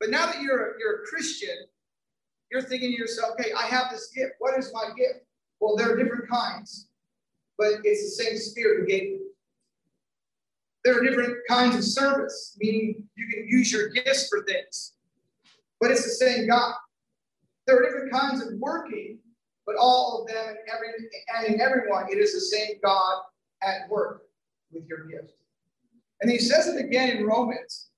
But 0.00 0.10
now 0.10 0.26
that 0.26 0.42
you're 0.42 0.72
a, 0.72 0.72
you're 0.78 1.02
a 1.02 1.06
Christian, 1.06 1.56
you're 2.52 2.62
thinking 2.62 2.90
to 2.90 2.96
yourself, 2.96 3.32
okay, 3.32 3.50
I 3.58 3.66
have 3.66 3.90
this 3.90 4.10
gift. 4.14 4.32
What 4.38 4.58
is 4.58 4.70
my 4.74 4.90
gift? 4.96 5.24
Well, 5.58 5.76
there 5.76 5.90
are 5.90 5.96
different 5.96 6.28
kinds, 6.28 6.88
but 7.56 7.72
it's 7.82 8.16
the 8.16 8.24
same 8.24 8.36
spirit 8.36 8.80
who 8.80 8.86
gave 8.86 9.02
you. 9.04 9.30
There 10.84 10.98
are 10.98 11.02
different 11.02 11.36
kinds 11.48 11.76
of 11.76 11.84
service, 11.84 12.56
meaning 12.60 13.04
you 13.16 13.28
can 13.28 13.48
use 13.48 13.72
your 13.72 13.88
gifts 13.88 14.28
for 14.28 14.44
things, 14.44 14.94
but 15.80 15.90
it's 15.90 16.04
the 16.04 16.26
same 16.26 16.46
God. 16.48 16.74
There 17.66 17.76
are 17.76 17.84
different 17.84 18.12
kinds 18.12 18.42
of 18.42 18.54
working, 18.58 19.18
but 19.64 19.76
all 19.76 20.20
of 20.20 20.28
them 20.28 20.48
and 20.48 20.58
every 20.72 20.88
and 21.36 21.54
in 21.54 21.60
everyone, 21.60 22.06
it 22.10 22.18
is 22.18 22.34
the 22.34 22.40
same 22.40 22.78
God 22.84 23.22
at 23.62 23.88
work 23.88 24.22
with 24.72 24.84
your 24.88 25.06
gift. 25.06 25.32
And 26.20 26.30
he 26.30 26.38
says 26.38 26.66
it 26.66 26.84
again 26.84 27.16
in 27.16 27.24
Romans 27.24 27.90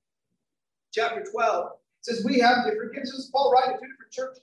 chapter 0.93 1.25
12. 1.25 1.71
Says 2.05 2.25
we 2.25 2.39
have 2.39 2.65
different 2.65 2.95
gifts. 2.95 3.11
This 3.11 3.27
is 3.27 3.31
Paul 3.33 3.53
writing 3.53 3.77
two 3.81 3.89
different 3.89 4.13
churches. 4.13 4.43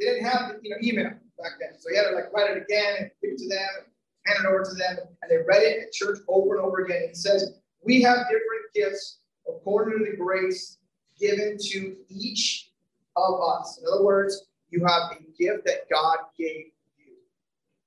They 0.00 0.06
didn't 0.06 0.24
have 0.24 0.56
you 0.62 0.70
know 0.70 0.76
email 0.82 1.12
back 1.38 1.60
then. 1.60 1.78
So 1.78 1.90
he 1.90 1.96
had 1.96 2.08
to 2.08 2.16
like 2.16 2.32
write 2.32 2.56
it 2.56 2.62
again 2.64 2.96
and 2.98 3.10
give 3.20 3.32
it 3.32 3.38
to 3.38 3.48
them 3.48 3.92
hand 4.26 4.38
it 4.44 4.48
over 4.48 4.64
to 4.64 4.74
them. 4.74 4.98
And 5.22 5.30
they 5.30 5.38
read 5.46 5.62
it 5.62 5.82
at 5.82 5.92
church 5.92 6.18
over 6.28 6.56
and 6.56 6.64
over 6.64 6.84
again. 6.84 7.02
It 7.02 7.16
says, 7.16 7.54
We 7.82 8.02
have 8.02 8.18
different 8.26 8.72
gifts 8.74 9.18
according 9.48 9.98
to 9.98 10.10
the 10.10 10.16
grace 10.16 10.78
given 11.18 11.56
to 11.58 11.96
each 12.08 12.70
of 13.16 13.40
us. 13.40 13.78
In 13.80 13.84
other 13.92 14.04
words, 14.04 14.46
you 14.70 14.84
have 14.86 15.12
a 15.12 15.16
gift 15.38 15.66
that 15.66 15.88
God 15.92 16.18
gave 16.38 16.66
you. 16.98 17.14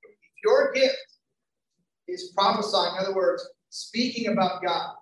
If 0.04 0.44
your 0.44 0.72
gift 0.74 1.18
is 2.08 2.32
prophesying, 2.36 2.96
in 3.00 3.06
other 3.06 3.16
words, 3.16 3.48
speaking 3.70 4.32
about 4.32 4.64
God, 4.64 4.96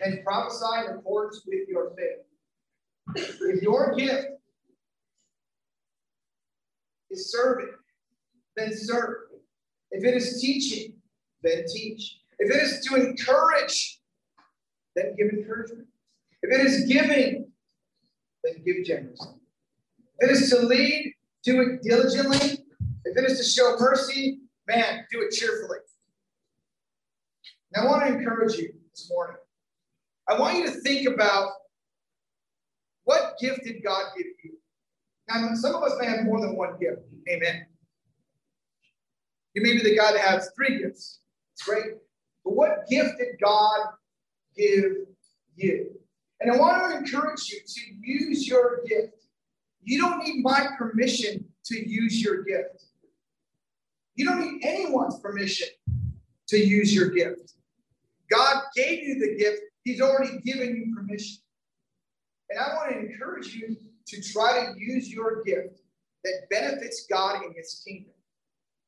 and 0.00 0.22
prophesying 0.24 0.90
in 0.90 0.96
accordance 0.98 1.42
with 1.46 1.66
your 1.68 1.90
faith. 1.96 2.25
If 3.14 3.62
your 3.62 3.94
gift 3.94 4.26
is 7.10 7.30
serving, 7.30 7.72
then 8.56 8.72
serve. 8.74 9.14
If 9.90 10.04
it 10.04 10.14
is 10.14 10.40
teaching, 10.40 10.94
then 11.42 11.64
teach. 11.72 12.18
If 12.38 12.54
it 12.54 12.62
is 12.62 12.84
to 12.86 12.96
encourage, 12.96 14.00
then 14.94 15.14
give 15.16 15.28
encouragement. 15.28 15.86
If 16.42 16.58
it 16.58 16.66
is 16.66 16.84
giving, 16.86 17.50
then 18.44 18.62
give 18.64 18.84
generously. 18.84 19.34
If 20.18 20.30
it 20.30 20.32
is 20.32 20.50
to 20.50 20.60
lead, 20.60 21.14
do 21.44 21.60
it 21.62 21.82
diligently. 21.82 22.64
If 23.04 23.16
it 23.16 23.30
is 23.30 23.38
to 23.38 23.44
show 23.44 23.76
mercy, 23.78 24.40
man, 24.66 25.04
do 25.10 25.22
it 25.22 25.30
cheerfully. 25.30 25.78
Now, 27.74 27.82
I 27.82 27.86
want 27.86 28.06
to 28.06 28.18
encourage 28.18 28.54
you 28.54 28.72
this 28.90 29.10
morning. 29.10 29.36
I 30.28 30.38
want 30.38 30.58
you 30.58 30.66
to 30.66 30.72
think 30.72 31.08
about 31.08 31.50
what 33.06 33.38
gift 33.40 33.62
did 33.62 33.82
God 33.84 34.02
give 34.16 34.26
you? 34.42 34.58
Now, 35.28 35.54
some 35.54 35.76
of 35.76 35.82
us 35.84 35.94
may 35.98 36.06
have 36.06 36.24
more 36.24 36.40
than 36.40 36.56
one 36.56 36.76
gift. 36.80 37.02
Amen. 37.28 37.66
You 39.54 39.62
may 39.62 39.72
be 39.72 39.82
the 39.82 39.96
guy 39.96 40.12
that 40.12 40.20
has 40.20 40.50
three 40.56 40.80
gifts. 40.80 41.20
It's 41.54 41.62
great. 41.62 41.94
But 42.44 42.54
what 42.54 42.86
gift 42.90 43.18
did 43.18 43.40
God 43.42 43.78
give 44.56 44.92
you? 45.54 45.90
And 46.40 46.50
I 46.50 46.56
want 46.56 46.92
to 46.92 46.98
encourage 46.98 47.48
you 47.48 47.60
to 47.64 47.80
use 48.02 48.46
your 48.46 48.80
gift. 48.88 49.22
You 49.82 50.00
don't 50.00 50.18
need 50.24 50.42
my 50.42 50.66
permission 50.76 51.44
to 51.66 51.88
use 51.88 52.20
your 52.20 52.42
gift. 52.42 52.86
You 54.16 54.24
don't 54.24 54.40
need 54.40 54.64
anyone's 54.64 55.20
permission 55.20 55.68
to 56.48 56.56
use 56.56 56.92
your 56.92 57.10
gift. 57.10 57.54
God 58.30 58.64
gave 58.74 59.04
you 59.04 59.20
the 59.20 59.36
gift, 59.38 59.62
He's 59.84 60.00
already 60.00 60.40
given 60.40 60.74
you 60.74 60.92
permission. 60.94 61.36
And 62.50 62.58
I 62.58 62.74
want 62.74 62.92
to 62.92 62.98
encourage 62.98 63.54
you 63.54 63.76
to 64.06 64.22
try 64.32 64.66
to 64.66 64.74
use 64.78 65.10
your 65.12 65.42
gift 65.44 65.80
that 66.24 66.48
benefits 66.50 67.06
God 67.10 67.42
in 67.44 67.54
His 67.56 67.82
kingdom. 67.86 68.12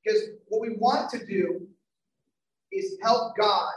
Because 0.04 0.20
what 0.46 0.60
we 0.60 0.76
want 0.78 1.10
to 1.10 1.26
do 1.26 1.66
is 2.72 2.96
help 3.02 3.36
God 3.36 3.72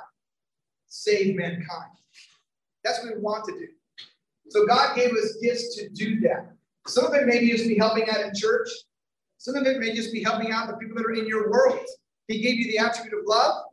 save 0.88 1.36
mankind. 1.36 1.92
That's 2.84 3.04
what 3.04 3.16
we 3.16 3.22
want 3.22 3.46
to 3.46 3.54
do. 3.54 3.68
So 4.50 4.66
God 4.66 4.96
gave 4.96 5.12
us 5.12 5.38
gifts 5.42 5.76
to 5.78 5.90
do 5.90 6.20
that. 6.22 6.54
Some 6.88 7.06
of 7.06 7.14
it 7.14 7.26
may 7.26 7.48
just 7.50 7.68
be 7.68 7.78
helping 7.78 8.10
out 8.10 8.22
in 8.22 8.34
church. 8.36 8.68
Some 9.38 9.56
of 9.56 9.66
it 9.66 9.80
may 9.80 9.96
just 9.96 10.12
be 10.12 10.24
helping 10.24 10.52
out 10.52 10.68
the 10.68 10.76
people 10.76 10.98
that 10.98 11.06
are 11.06 11.14
in 11.14 11.28
your 11.28 11.50
world. 11.50 11.80
He 12.28 12.42
gave 12.42 12.56
you 12.56 12.72
the 12.72 12.78
attribute 12.78 13.14
of 13.14 13.26
love, 13.26 13.64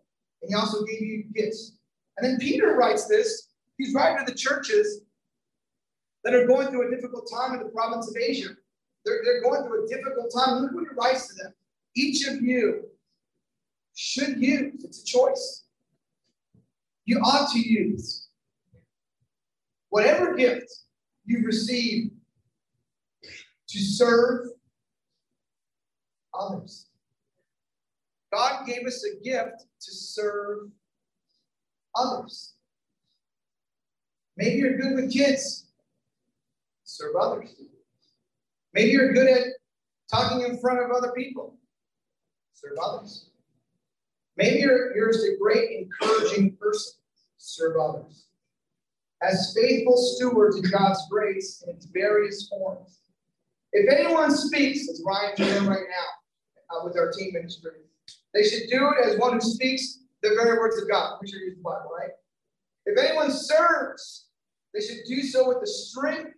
and 0.42 0.48
he 0.50 0.54
also 0.54 0.84
gave 0.84 1.00
you 1.00 1.24
gifts. 1.34 1.78
And 2.16 2.26
then 2.26 2.38
Peter 2.38 2.74
writes 2.74 3.06
this. 3.06 3.48
He's 3.76 3.94
writing 3.94 4.24
to 4.24 4.30
the 4.30 4.38
churches 4.38 5.02
that 6.28 6.38
are 6.38 6.46
going 6.46 6.68
through 6.68 6.86
a 6.88 6.90
difficult 6.94 7.26
time 7.32 7.54
in 7.54 7.58
the 7.60 7.70
province 7.70 8.06
of 8.06 8.14
Asia. 8.20 8.48
They're, 9.06 9.20
they're 9.24 9.42
going 9.42 9.62
through 9.62 9.86
a 9.86 9.88
difficult 9.88 10.30
time. 10.30 10.60
Look 10.60 10.74
what 10.74 10.84
he 10.84 10.94
writes 10.94 11.26
to 11.28 11.34
them. 11.42 11.54
Each 11.96 12.26
of 12.26 12.42
you 12.42 12.84
should 13.96 14.36
use, 14.36 14.84
it's 14.84 15.02
a 15.02 15.04
choice. 15.06 15.64
You 17.06 17.18
ought 17.20 17.50
to 17.52 17.58
use 17.58 18.28
whatever 19.88 20.36
gift 20.36 20.70
you 21.24 21.46
receive 21.46 22.10
to 23.22 23.78
serve 23.78 24.48
others. 26.38 26.90
God 28.30 28.66
gave 28.66 28.86
us 28.86 29.02
a 29.02 29.24
gift 29.24 29.64
to 29.80 29.92
serve 29.92 30.68
others. 31.96 32.52
Maybe 34.36 34.58
you're 34.58 34.76
good 34.76 34.94
with 34.94 35.10
kids, 35.10 35.67
serve 36.98 37.14
others. 37.14 37.54
Maybe 38.74 38.90
you're 38.90 39.12
good 39.12 39.28
at 39.28 39.44
talking 40.10 40.42
in 40.42 40.58
front 40.58 40.80
of 40.80 40.90
other 40.90 41.12
people, 41.16 41.56
serve 42.54 42.76
others. 42.82 43.30
Maybe 44.36 44.60
you're, 44.60 44.96
you're 44.96 45.12
just 45.12 45.24
a 45.24 45.36
great 45.40 45.70
encouraging 45.70 46.56
person, 46.56 46.94
serve 47.36 47.76
others. 47.80 48.26
As 49.22 49.54
faithful 49.54 49.96
stewards 49.96 50.56
of 50.56 50.70
God's 50.70 51.00
grace 51.10 51.62
in 51.66 51.74
its 51.74 51.86
various 51.86 52.48
forms. 52.48 53.00
If 53.72 53.92
anyone 53.92 54.30
speaks, 54.30 54.88
as 54.88 55.02
Ryan's 55.06 55.38
doing 55.38 55.66
right 55.66 55.86
now 55.88 56.76
uh, 56.76 56.84
with 56.84 56.96
our 56.96 57.12
team 57.12 57.32
ministry, 57.32 57.72
they 58.32 58.42
should 58.42 58.68
do 58.70 58.90
it 58.90 59.06
as 59.06 59.18
one 59.18 59.34
who 59.34 59.40
speaks 59.40 60.00
the 60.22 60.30
very 60.30 60.58
words 60.58 60.80
of 60.80 60.88
God. 60.88 61.18
We 61.20 61.28
should 61.28 61.40
use 61.40 61.56
the 61.56 61.62
Bible, 61.62 61.90
right? 61.96 62.10
If 62.86 62.98
anyone 62.98 63.30
serves, 63.30 64.28
They 64.72 64.80
should 64.80 65.04
do 65.08 65.22
so 65.22 65.48
with 65.48 65.60
the 65.60 65.66
strength 65.66 66.37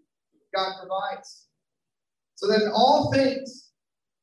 God 0.55 0.75
provides. 0.79 1.49
So 2.35 2.47
that 2.49 2.63
in 2.63 2.71
all 2.75 3.13
things, 3.13 3.71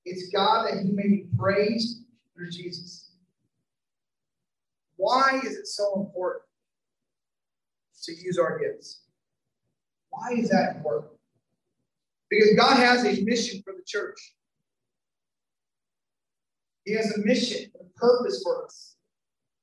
it's 0.05 0.29
God 0.29 0.65
that 0.67 0.83
He 0.83 0.91
may 0.91 1.07
be 1.07 1.25
praised 1.37 2.03
through 2.35 2.49
Jesus. 2.51 3.11
Why 4.95 5.39
is 5.43 5.55
it 5.55 5.67
so 5.67 6.01
important 6.01 6.43
to 8.03 8.13
use 8.13 8.39
our 8.39 8.59
gifts? 8.59 9.01
Why 10.09 10.31
is 10.31 10.49
that 10.49 10.77
important? 10.77 11.13
Because 12.29 12.55
God 12.55 12.77
has 12.77 13.05
a 13.05 13.21
mission 13.23 13.61
for 13.63 13.73
the 13.73 13.83
church. 13.85 14.17
He 16.85 16.93
has 16.93 17.15
a 17.17 17.19
mission, 17.19 17.69
a 17.79 17.99
purpose 17.99 18.41
for 18.43 18.65
us. 18.65 18.95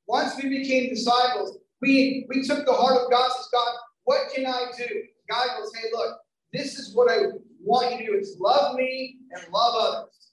Once 0.06 0.34
we 0.42 0.48
became 0.48 0.90
disciples, 0.90 1.58
we, 1.80 2.26
we 2.28 2.42
took 2.42 2.64
the 2.66 2.72
heart 2.72 3.02
of 3.02 3.10
God 3.10 3.30
says, 3.32 3.48
God, 3.52 3.74
what 4.04 4.32
can 4.34 4.46
I 4.46 4.66
do? 4.76 4.86
God 5.30 5.48
goes, 5.58 5.72
hey, 5.74 5.88
look, 5.92 6.18
this 6.54 6.78
is 6.78 6.94
what 6.94 7.10
I 7.10 7.16
want 7.60 7.92
you 7.92 7.98
to 7.98 8.06
do. 8.06 8.14
It's 8.16 8.36
love 8.38 8.76
me 8.76 9.18
and 9.32 9.52
love 9.52 9.74
others. 9.76 10.30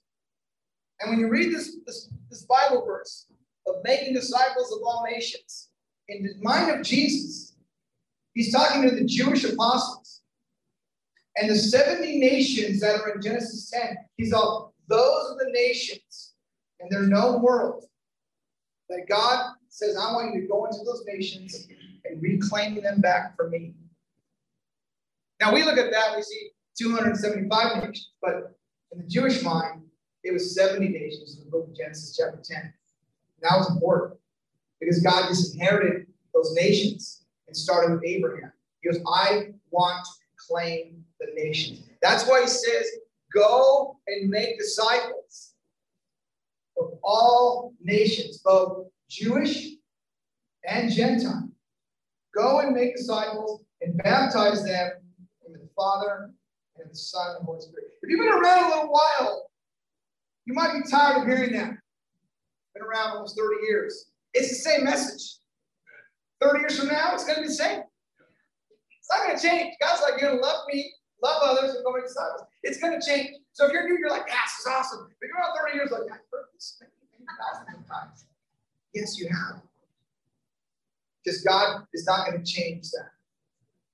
And 1.00 1.10
when 1.10 1.18
you 1.18 1.28
read 1.28 1.52
this, 1.52 1.76
this, 1.84 2.08
this 2.30 2.44
Bible 2.44 2.86
verse 2.86 3.26
of 3.66 3.76
making 3.84 4.14
disciples 4.14 4.72
of 4.72 4.78
all 4.86 5.04
nations, 5.10 5.70
in 6.08 6.22
the 6.22 6.34
mind 6.40 6.70
of 6.70 6.86
Jesus, 6.86 7.56
he's 8.34 8.52
talking 8.52 8.88
to 8.88 8.94
the 8.94 9.04
Jewish 9.04 9.44
apostles. 9.44 10.22
And 11.36 11.50
the 11.50 11.56
70 11.56 12.18
nations 12.18 12.80
that 12.80 13.00
are 13.00 13.14
in 13.14 13.22
Genesis 13.22 13.70
10, 13.70 13.96
he's 14.16 14.32
all, 14.32 14.74
those 14.88 15.30
are 15.30 15.44
the 15.44 15.50
nations, 15.50 16.34
and 16.78 16.90
they're 16.90 17.02
known 17.02 17.42
world 17.42 17.84
that 18.90 19.08
God 19.08 19.54
says, 19.68 19.96
I 19.96 20.12
want 20.12 20.34
you 20.34 20.42
to 20.42 20.46
go 20.46 20.66
into 20.66 20.80
those 20.84 21.04
nations 21.06 21.66
and 22.04 22.22
reclaim 22.22 22.80
them 22.82 23.00
back 23.00 23.34
for 23.34 23.48
me. 23.48 23.72
Now 25.42 25.52
we 25.52 25.64
look 25.64 25.76
at 25.76 25.90
that, 25.90 26.14
we 26.14 26.22
see 26.22 26.50
275 26.78 27.78
nations, 27.78 28.12
but 28.22 28.56
in 28.92 28.98
the 29.00 29.08
Jewish 29.08 29.42
mind, 29.42 29.82
it 30.22 30.32
was 30.32 30.54
70 30.54 30.88
nations 30.88 31.36
in 31.36 31.44
the 31.44 31.50
book 31.50 31.66
of 31.68 31.76
Genesis, 31.76 32.16
chapter 32.16 32.40
10. 32.40 32.72
that 33.40 33.56
was 33.56 33.68
important 33.68 34.20
because 34.78 35.02
God 35.02 35.28
disinherited 35.28 36.06
those 36.32 36.54
nations 36.54 37.24
and 37.48 37.56
started 37.56 37.90
with 37.90 38.04
Abraham. 38.04 38.52
He 38.82 38.88
goes, 38.88 39.00
I 39.12 39.48
want 39.72 40.04
to 40.04 40.46
claim 40.48 41.04
the 41.18 41.26
nations. 41.34 41.88
That's 42.00 42.24
why 42.28 42.42
he 42.42 42.46
says, 42.46 42.86
Go 43.34 43.98
and 44.06 44.30
make 44.30 44.60
disciples 44.60 45.54
of 46.78 47.00
all 47.02 47.74
nations, 47.82 48.38
both 48.44 48.86
Jewish 49.10 49.70
and 50.68 50.92
Gentile. 50.92 51.50
Go 52.32 52.60
and 52.60 52.76
make 52.76 52.94
disciples 52.94 53.64
and 53.80 53.96
baptize 53.98 54.64
them 54.64 55.01
in 55.54 55.60
the 55.60 55.70
Father 55.76 56.30
and 56.76 56.90
the 56.90 56.94
Son 56.94 57.36
and 57.36 57.40
the 57.40 57.44
Holy 57.44 57.60
Spirit. 57.60 57.92
If 58.02 58.10
you've 58.10 58.20
been 58.20 58.28
around 58.28 58.64
a 58.64 58.68
little 58.68 58.92
while, 58.92 59.50
you 60.44 60.54
might 60.54 60.72
be 60.72 60.88
tired 60.90 61.22
of 61.22 61.26
hearing 61.26 61.52
that. 61.52 61.74
Been 62.74 62.82
around 62.82 63.12
almost 63.12 63.38
30 63.38 63.66
years. 63.66 64.06
It's 64.34 64.48
the 64.48 64.54
same 64.54 64.84
message. 64.84 65.38
30 66.40 66.60
years 66.60 66.78
from 66.78 66.88
now, 66.88 67.14
it's 67.14 67.24
going 67.24 67.36
to 67.36 67.42
be 67.42 67.48
the 67.48 67.54
same. 67.54 67.82
It's 68.98 69.10
not 69.10 69.26
going 69.26 69.38
to 69.38 69.42
change. 69.42 69.74
God's 69.80 70.02
like, 70.02 70.20
you're 70.20 70.30
going 70.30 70.40
to 70.40 70.46
love 70.46 70.64
me, 70.72 70.92
love 71.22 71.42
others, 71.44 71.74
and 71.74 71.84
go 71.84 71.92
make 71.92 72.04
disciples. 72.04 72.42
It's 72.62 72.78
going 72.78 72.98
to 72.98 73.06
change. 73.06 73.36
So 73.52 73.66
if 73.66 73.72
you're 73.72 73.86
new, 73.88 73.98
you're 73.98 74.10
like, 74.10 74.24
yeah, 74.26 74.40
this 74.44 74.60
is 74.60 74.66
awesome. 74.66 75.08
But 75.20 75.26
you're 75.26 75.36
around 75.36 75.56
30 75.66 75.76
years, 75.76 75.90
like, 75.90 76.02
I've 76.02 76.24
heard 76.32 76.46
this 76.54 76.80
of 77.76 77.86
times. 77.86 78.26
Yes, 78.94 79.18
you 79.18 79.28
have. 79.28 79.62
Because 81.24 81.42
God 81.42 81.84
is 81.92 82.04
not 82.06 82.26
going 82.26 82.42
to 82.42 82.50
change 82.50 82.90
that. 82.90 83.10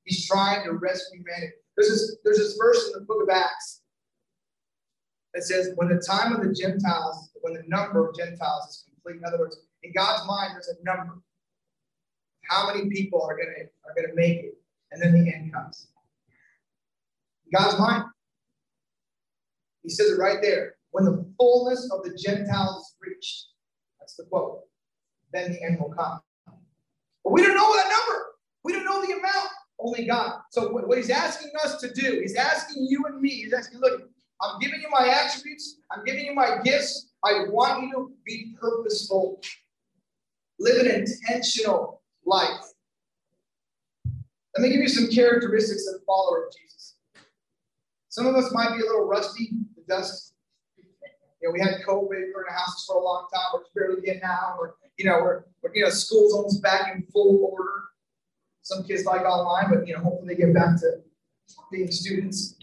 He's 0.09 0.27
trying 0.27 0.65
to 0.65 0.73
rescue 0.73 1.19
humanity. 1.19 1.53
There's 1.77 1.91
this, 1.91 2.17
there's 2.25 2.39
this 2.39 2.57
verse 2.57 2.87
in 2.87 3.01
the 3.01 3.07
book 3.07 3.23
of 3.23 3.29
Acts 3.29 3.83
that 5.35 5.43
says, 5.43 5.73
when 5.77 5.89
the 5.89 6.01
time 6.01 6.35
of 6.35 6.43
the 6.43 6.53
Gentiles, 6.53 7.31
when 7.43 7.53
the 7.53 7.63
number 7.69 8.09
of 8.09 8.17
Gentiles 8.17 8.69
is 8.71 8.85
complete, 8.89 9.19
in 9.19 9.25
other 9.27 9.39
words, 9.39 9.59
in 9.83 9.93
God's 9.95 10.27
mind, 10.27 10.55
there's 10.55 10.69
a 10.69 10.83
number. 10.83 11.21
How 12.49 12.73
many 12.73 12.89
people 12.89 13.23
are 13.23 13.37
going 13.37 13.55
to 13.55 13.65
are 13.87 13.95
going 13.95 14.09
to 14.09 14.15
make 14.15 14.39
it? 14.39 14.55
And 14.91 15.03
then 15.03 15.13
the 15.13 15.31
end 15.31 15.53
comes. 15.53 15.89
In 17.45 17.61
God's 17.61 17.79
mind. 17.79 18.05
He 19.83 19.91
says 19.91 20.11
it 20.11 20.19
right 20.19 20.39
there. 20.41 20.77
When 20.91 21.05
the 21.05 21.31
fullness 21.39 21.91
of 21.93 22.03
the 22.03 22.17
Gentiles 22.17 22.83
is 22.83 22.95
reached, 23.01 23.49
that's 24.01 24.17
the 24.17 24.25
quote, 24.25 24.61
then 25.35 25.53
the 25.53 25.63
end 25.63 25.79
will 25.79 25.91
come. 25.91 26.21
But 27.23 27.33
we 27.33 27.43
don't 27.43 27.55
know 27.55 27.77
that 27.77 27.91
number. 27.91 28.25
We 28.65 28.73
don't 28.73 28.85
know 28.85 29.03
the 29.07 29.13
amount. 29.13 29.51
Only 29.81 30.07
God. 30.07 30.41
So 30.51 30.71
what, 30.71 30.97
he's 30.97 31.11
asking 31.11 31.53
us 31.65 31.81
to 31.81 31.93
do, 31.93 32.21
he's 32.21 32.35
asking 32.35 32.87
you 32.89 33.05
and 33.07 33.21
me, 33.21 33.31
he's 33.31 33.53
asking, 33.53 33.81
look, 33.81 34.09
I'm 34.41 34.59
giving 34.61 34.81
you 34.81 34.89
my 34.91 35.09
attributes, 35.09 35.81
I'm 35.91 36.05
giving 36.05 36.25
you 36.25 36.35
my 36.35 36.59
gifts. 36.65 37.11
I 37.25 37.47
want 37.49 37.83
you 37.83 37.93
to 37.93 38.13
be 38.25 38.55
purposeful. 38.61 39.41
Live 40.61 40.87
an 40.87 40.91
intentional 40.91 42.03
life. 42.25 42.65
Let 44.57 44.63
me 44.63 44.71
give 44.71 44.81
you 44.81 44.89
some 44.89 45.09
characteristics 45.09 45.87
of 45.89 46.01
a 46.01 46.05
follower 46.05 46.47
of 46.47 46.53
Jesus. 46.53 46.97
Some 48.09 48.27
of 48.27 48.35
us 48.35 48.53
might 48.53 48.77
be 48.77 48.83
a 48.83 48.87
little 48.87 49.07
rusty, 49.07 49.51
the 49.77 49.83
dust. 49.89 50.35
You 50.77 51.49
know, 51.49 51.53
we 51.53 51.61
had 51.61 51.81
COVID, 51.87 52.09
we're 52.09 52.47
in 52.47 52.53
houses 52.53 52.85
for 52.87 52.97
a 52.97 53.05
long 53.05 53.27
time, 53.33 53.45
we're 53.55 53.89
barely 53.89 54.03
getting 54.03 54.23
out, 54.23 54.57
we're, 54.59 54.71
you 54.97 55.05
know, 55.05 55.19
we're, 55.23 55.45
we're 55.63 55.75
you 55.75 55.85
know, 55.85 55.91
school's 55.91 56.33
almost 56.33 56.63
back 56.63 56.95
in 56.95 57.05
full 57.13 57.45
order. 57.53 57.88
Some 58.69 58.85
kids 58.85 59.07
like 59.07 59.23
online, 59.23 59.71
but 59.71 59.89
you 59.89 59.95
know, 59.95 60.03
hopefully 60.03 60.35
they 60.35 60.43
get 60.43 60.53
back 60.53 60.79
to 60.81 61.01
being 61.73 61.91
students. 61.91 62.55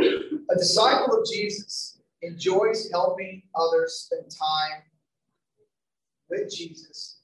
A 0.00 0.54
disciple 0.56 1.18
of 1.18 1.26
Jesus 1.26 1.98
enjoys 2.22 2.88
helping 2.92 3.42
others 3.56 4.06
spend 4.06 4.30
time 4.30 4.82
with 6.30 6.54
Jesus, 6.54 7.18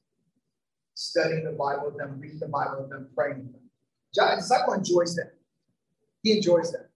studying 0.94 1.44
the 1.44 1.52
Bible 1.52 1.84
with 1.84 1.98
them, 1.98 2.18
reading 2.18 2.40
the 2.40 2.48
Bible 2.48 2.78
with 2.80 2.90
them, 2.90 3.06
praying 3.14 3.44
with 3.44 3.52
them. 3.52 4.32
A 4.32 4.34
disciple 4.34 4.72
enjoys 4.72 5.14
that. 5.14 5.34
He 6.24 6.36
enjoys 6.36 6.72
that. 6.72 6.88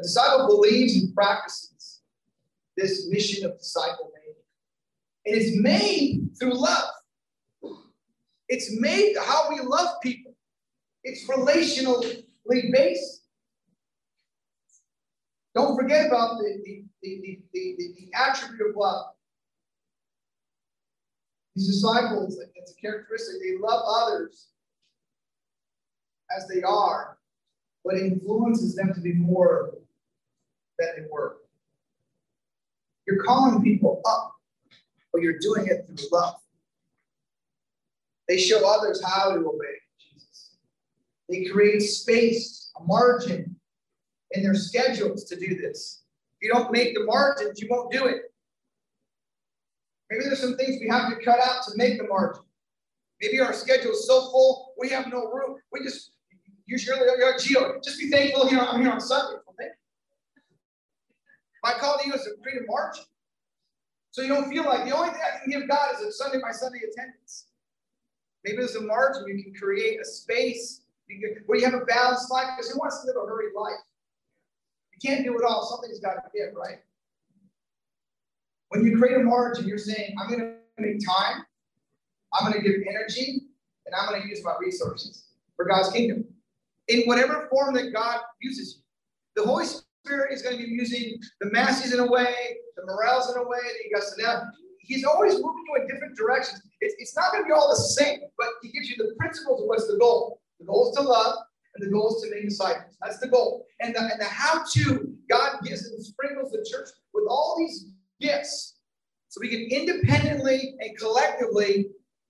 A 0.00 0.02
disciple 0.02 0.48
believes 0.48 1.00
and 1.00 1.14
practices 1.14 2.00
this 2.76 3.06
mission 3.08 3.48
of 3.48 3.56
disciple 3.56 4.10
making. 4.16 4.42
It 5.26 5.40
is 5.40 5.60
made 5.60 6.30
through 6.40 6.60
love. 6.60 6.90
It's 8.48 8.78
made 8.80 9.16
how 9.16 9.48
we 9.50 9.60
love 9.60 10.00
people. 10.02 10.34
It's 11.02 11.28
relationally 11.28 12.24
based. 12.72 13.22
Don't 15.54 15.76
forget 15.76 16.06
about 16.06 16.38
the, 16.38 16.60
the, 16.64 16.84
the, 17.02 17.38
the, 17.52 17.76
the, 17.78 18.10
attribute 18.14 18.70
of 18.70 18.76
love. 18.76 19.06
These 21.54 21.68
disciples, 21.68 22.40
it's 22.56 22.72
a 22.72 22.74
characteristic, 22.74 23.36
they 23.40 23.56
love 23.60 23.82
others 23.86 24.48
as 26.36 26.48
they 26.48 26.62
are, 26.62 27.18
but 27.84 27.96
influences 27.96 28.74
them 28.74 28.92
to 28.94 29.00
be 29.00 29.12
more 29.12 29.74
than 30.78 30.88
they 30.96 31.04
were. 31.10 31.36
You're 33.06 33.22
calling 33.22 33.62
people 33.62 34.00
up, 34.04 34.34
but 35.12 35.22
you're 35.22 35.38
doing 35.38 35.66
it 35.68 35.86
through 35.86 36.08
love. 36.10 36.34
They 38.28 38.38
show 38.38 38.66
others 38.66 39.02
how 39.04 39.32
to 39.34 39.38
obey 39.38 39.76
Jesus. 39.98 40.56
They 41.28 41.44
create 41.44 41.80
space, 41.80 42.72
a 42.80 42.84
margin 42.84 43.56
in 44.32 44.42
their 44.42 44.54
schedules 44.54 45.24
to 45.24 45.36
do 45.36 45.56
this. 45.56 46.04
If 46.40 46.46
you 46.46 46.52
don't 46.52 46.72
make 46.72 46.94
the 46.94 47.04
margins, 47.04 47.60
you 47.60 47.68
won't 47.70 47.92
do 47.92 48.06
it. 48.06 48.22
Maybe 50.10 50.24
there's 50.24 50.40
some 50.40 50.56
things 50.56 50.78
we 50.80 50.88
have 50.88 51.10
to 51.10 51.24
cut 51.24 51.40
out 51.40 51.64
to 51.64 51.72
make 51.76 51.98
the 51.98 52.06
margin. 52.06 52.42
Maybe 53.20 53.40
our 53.40 53.52
schedule 53.52 53.92
is 53.92 54.06
so 54.06 54.30
full, 54.30 54.74
we 54.78 54.88
have 54.90 55.06
no 55.08 55.26
room. 55.26 55.56
We 55.72 55.82
just, 55.82 56.12
usually, 56.66 56.98
you're 56.98 57.34
Gio, 57.34 57.82
just 57.82 57.98
be 57.98 58.10
thankful 58.10 58.48
you 58.50 58.56
know, 58.56 58.66
I'm 58.66 58.82
here 58.82 58.90
on 58.90 59.00
Sunday. 59.00 59.38
Okay? 59.48 59.68
My 61.62 61.72
call 61.72 61.98
to 61.98 62.06
you 62.06 62.14
is 62.14 62.22
to 62.24 62.32
create 62.42 62.62
a 62.62 62.66
margin. 62.66 63.04
So 64.10 64.22
you 64.22 64.28
don't 64.28 64.48
feel 64.48 64.64
like 64.64 64.84
the 64.84 64.94
only 64.94 65.10
thing 65.10 65.20
I 65.26 65.38
can 65.38 65.50
give 65.50 65.68
God 65.68 65.94
is 65.96 66.02
a 66.02 66.12
Sunday 66.12 66.40
by 66.40 66.52
Sunday 66.52 66.78
attendance. 66.78 67.46
Maybe 68.44 68.58
there's 68.58 68.76
a 68.76 68.82
margin 68.82 69.24
you 69.26 69.42
can 69.42 69.54
create 69.54 70.00
a 70.00 70.04
space 70.04 70.82
where 71.46 71.58
you 71.58 71.64
have 71.64 71.74
a 71.74 71.84
balanced 71.84 72.30
life 72.30 72.48
because 72.56 72.70
who 72.70 72.78
wants 72.78 73.00
to 73.00 73.06
live 73.06 73.16
a 73.16 73.26
hurried 73.26 73.52
life? 73.56 73.80
You 74.92 75.10
can't 75.10 75.24
do 75.24 75.36
it 75.36 75.44
all. 75.44 75.64
Something's 75.64 76.00
got 76.00 76.14
to 76.14 76.22
give, 76.34 76.54
right? 76.54 76.78
When 78.68 78.84
you 78.84 78.98
create 78.98 79.16
a 79.16 79.22
margin, 79.22 79.66
you're 79.66 79.78
saying, 79.78 80.14
I'm 80.20 80.28
going 80.28 80.40
to 80.40 80.56
make 80.78 81.04
time, 81.04 81.44
I'm 82.32 82.50
going 82.50 82.62
to 82.62 82.68
give 82.68 82.80
energy, 82.88 83.42
and 83.86 83.94
I'm 83.94 84.08
going 84.08 84.22
to 84.22 84.28
use 84.28 84.42
my 84.44 84.54
resources 84.60 85.26
for 85.56 85.64
God's 85.66 85.90
kingdom 85.90 86.24
in 86.88 87.02
whatever 87.04 87.48
form 87.50 87.74
that 87.74 87.92
God 87.92 88.20
uses 88.40 88.76
you. 88.76 89.42
The 89.42 89.48
Holy 89.48 89.66
Spirit 89.66 90.32
is 90.32 90.42
going 90.42 90.58
to 90.58 90.62
be 90.62 90.68
using 90.68 91.18
the 91.40 91.50
masses 91.50 91.92
in 91.92 92.00
a 92.00 92.06
way, 92.06 92.34
the 92.76 92.84
morels 92.86 93.30
in 93.30 93.40
a 93.40 93.46
way, 93.46 93.58
the. 93.90 94.42
He's 94.80 95.04
always 95.04 95.34
moving 95.34 95.64
you 95.68 95.82
in 95.82 95.88
different 95.88 96.16
directions. 96.16 96.60
It's, 96.84 96.94
it's 96.98 97.16
not 97.16 97.32
going 97.32 97.44
to 97.44 97.46
be 97.46 97.52
all 97.52 97.70
the 97.70 97.76
same, 97.76 98.20
but 98.36 98.48
he 98.62 98.68
gives 98.70 98.90
you 98.90 98.96
the 98.96 99.14
principles 99.18 99.62
of 99.62 99.68
what's 99.68 99.86
the 99.86 99.96
goal. 99.96 100.40
The 100.60 100.66
goal 100.66 100.90
is 100.90 100.96
to 100.96 101.02
love, 101.02 101.36
and 101.74 101.86
the 101.86 101.90
goal 101.90 102.14
is 102.14 102.22
to 102.22 102.30
make 102.30 102.44
disciples. 102.44 102.96
That's 103.02 103.18
the 103.18 103.28
goal. 103.28 103.66
And 103.80 103.94
the, 103.94 104.00
and 104.00 104.20
the 104.20 104.26
how 104.26 104.64
to, 104.72 105.14
God 105.30 105.60
gives 105.64 105.86
and 105.86 106.04
sprinkles 106.04 106.52
the 106.52 106.66
church 106.70 106.90
with 107.14 107.24
all 107.28 107.56
these 107.58 107.86
gifts 108.20 108.76
so 109.28 109.40
we 109.40 109.48
can 109.48 109.62
independently 109.62 110.74
and 110.78 110.96
collectively 110.98 111.88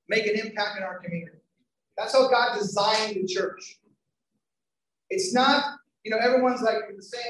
make 0.09 0.27
an 0.27 0.39
impact 0.39 0.77
in 0.77 0.85
our 0.85 1.01
community. 1.01 1.39
That's 1.99 2.13
how 2.13 2.29
God 2.29 2.57
designed 2.59 3.17
the 3.17 3.27
church. 3.27 3.79
It's 5.11 5.35
not, 5.35 5.65
you 6.05 6.11
know, 6.11 6.19
everyone's 6.19 6.63
like 6.63 6.77
the 6.97 7.03
same. 7.03 7.21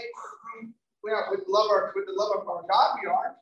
We 1.02 1.10
are 1.10 1.30
with 1.30 1.40
love 1.48 1.70
our 1.70 1.92
with 1.94 2.06
the 2.06 2.12
love 2.12 2.32
of 2.40 2.48
our 2.48 2.62
God 2.70 2.96
we 3.02 3.08
are, 3.08 3.36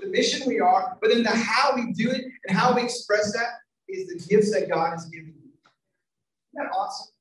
the 0.00 0.08
mission 0.08 0.46
we 0.46 0.60
are, 0.60 0.96
but 1.00 1.10
then 1.10 1.22
the 1.22 1.30
how 1.30 1.74
we 1.74 1.92
do 1.92 2.10
it 2.10 2.24
and 2.46 2.56
how 2.56 2.74
we 2.74 2.82
express 2.82 3.32
that 3.32 3.48
is 3.88 4.08
the 4.08 4.28
gifts 4.28 4.52
that 4.52 4.68
God 4.68 4.92
has 4.92 5.06
given 5.06 5.34
you. 5.36 5.50
Isn't 6.54 6.66
that 6.66 6.72
awesome? 6.74 7.12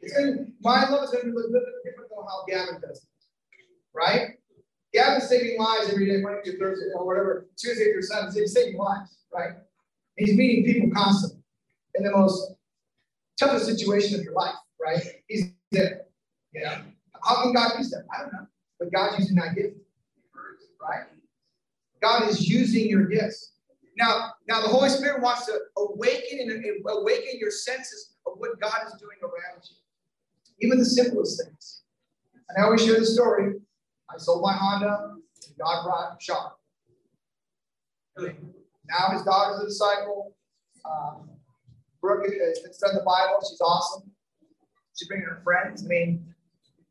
It's 0.00 0.16
going 0.16 0.52
my 0.60 0.88
love 0.88 1.04
is 1.04 1.10
going 1.10 1.24
to 1.24 1.30
be 1.30 1.32
a 1.32 1.34
little 1.34 1.50
bit 1.50 1.62
different 1.84 2.10
than 2.10 2.18
how 2.18 2.44
Gavin 2.48 2.80
does 2.80 2.98
it, 2.98 3.08
right? 3.94 4.38
Gavin's 4.92 5.28
saving 5.28 5.58
lives 5.58 5.90
every 5.90 6.06
day, 6.06 6.20
Monday 6.20 6.42
through 6.42 6.58
Thursday, 6.58 6.86
or 6.94 7.06
whatever, 7.06 7.48
Tuesday 7.56 7.92
through 7.92 8.02
Sunday. 8.02 8.40
He's 8.40 8.52
saving 8.52 8.78
lives, 8.78 9.18
right? 9.32 9.52
He's 10.16 10.36
meeting 10.36 10.64
people 10.64 10.90
constantly 10.90 11.42
in 11.94 12.04
the 12.04 12.10
most 12.10 12.54
toughest 13.38 13.66
situation 13.66 14.18
of 14.18 14.24
your 14.24 14.34
life, 14.34 14.54
right? 14.80 15.02
He's 15.28 15.52
there. 15.70 16.02
Know, 16.54 16.76
how 17.22 17.42
can 17.42 17.52
God 17.52 17.72
use 17.78 17.90
that? 17.90 18.04
I 18.12 18.22
don't 18.22 18.32
know, 18.32 18.46
but 18.78 18.92
God's 18.92 19.20
using 19.20 19.36
that 19.36 19.54
gift, 19.54 19.76
right? 20.80 21.04
God 22.02 22.28
is 22.28 22.48
using 22.48 22.88
your 22.88 23.06
gifts. 23.06 23.52
Now, 23.96 24.30
now 24.48 24.62
the 24.62 24.68
Holy 24.68 24.88
Spirit 24.88 25.22
wants 25.22 25.46
to 25.46 25.58
awaken 25.76 26.40
and 26.40 26.64
awaken 26.88 27.38
your 27.38 27.50
senses 27.50 28.14
of 28.26 28.34
what 28.38 28.58
God 28.60 28.78
is 28.86 28.94
doing 28.94 29.18
around 29.22 29.62
you, 29.62 30.66
even 30.66 30.78
the 30.78 30.84
simplest 30.84 31.42
things. 31.42 31.82
And 32.48 32.62
I 32.62 32.66
always 32.66 32.84
share 32.84 32.98
the 32.98 33.06
story. 33.06 33.54
I 34.08 34.18
sold 34.18 34.42
my 34.42 34.52
Honda, 34.52 35.16
and 35.46 35.58
God 35.58 35.84
brought 35.84 36.22
Sean. 36.22 36.50
Now 38.18 39.12
his 39.12 39.22
daughter's 39.22 39.62
a 39.62 39.66
disciple. 39.66 40.34
Um, 40.84 41.30
Brooke 42.00 42.24
has 42.24 42.76
studied 42.76 42.96
the 42.96 43.04
Bible. 43.04 43.38
She's 43.48 43.60
awesome. 43.60 44.10
She's 44.96 45.08
bringing 45.08 45.26
her 45.26 45.40
friends. 45.44 45.84
I 45.84 45.88
mean, 45.88 46.34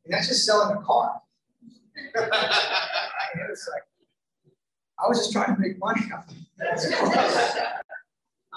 and 0.05 0.13
that's 0.13 0.27
just 0.27 0.45
selling 0.45 0.77
a 0.77 0.81
car. 0.81 1.21
it's 2.15 3.69
like, 3.71 3.83
I 5.01 5.07
was 5.07 5.19
just 5.19 5.31
trying 5.31 5.55
to 5.55 5.61
make 5.61 5.79
money 5.79 6.01
off 6.13 6.27
of 6.29 6.35
it. 6.37 7.73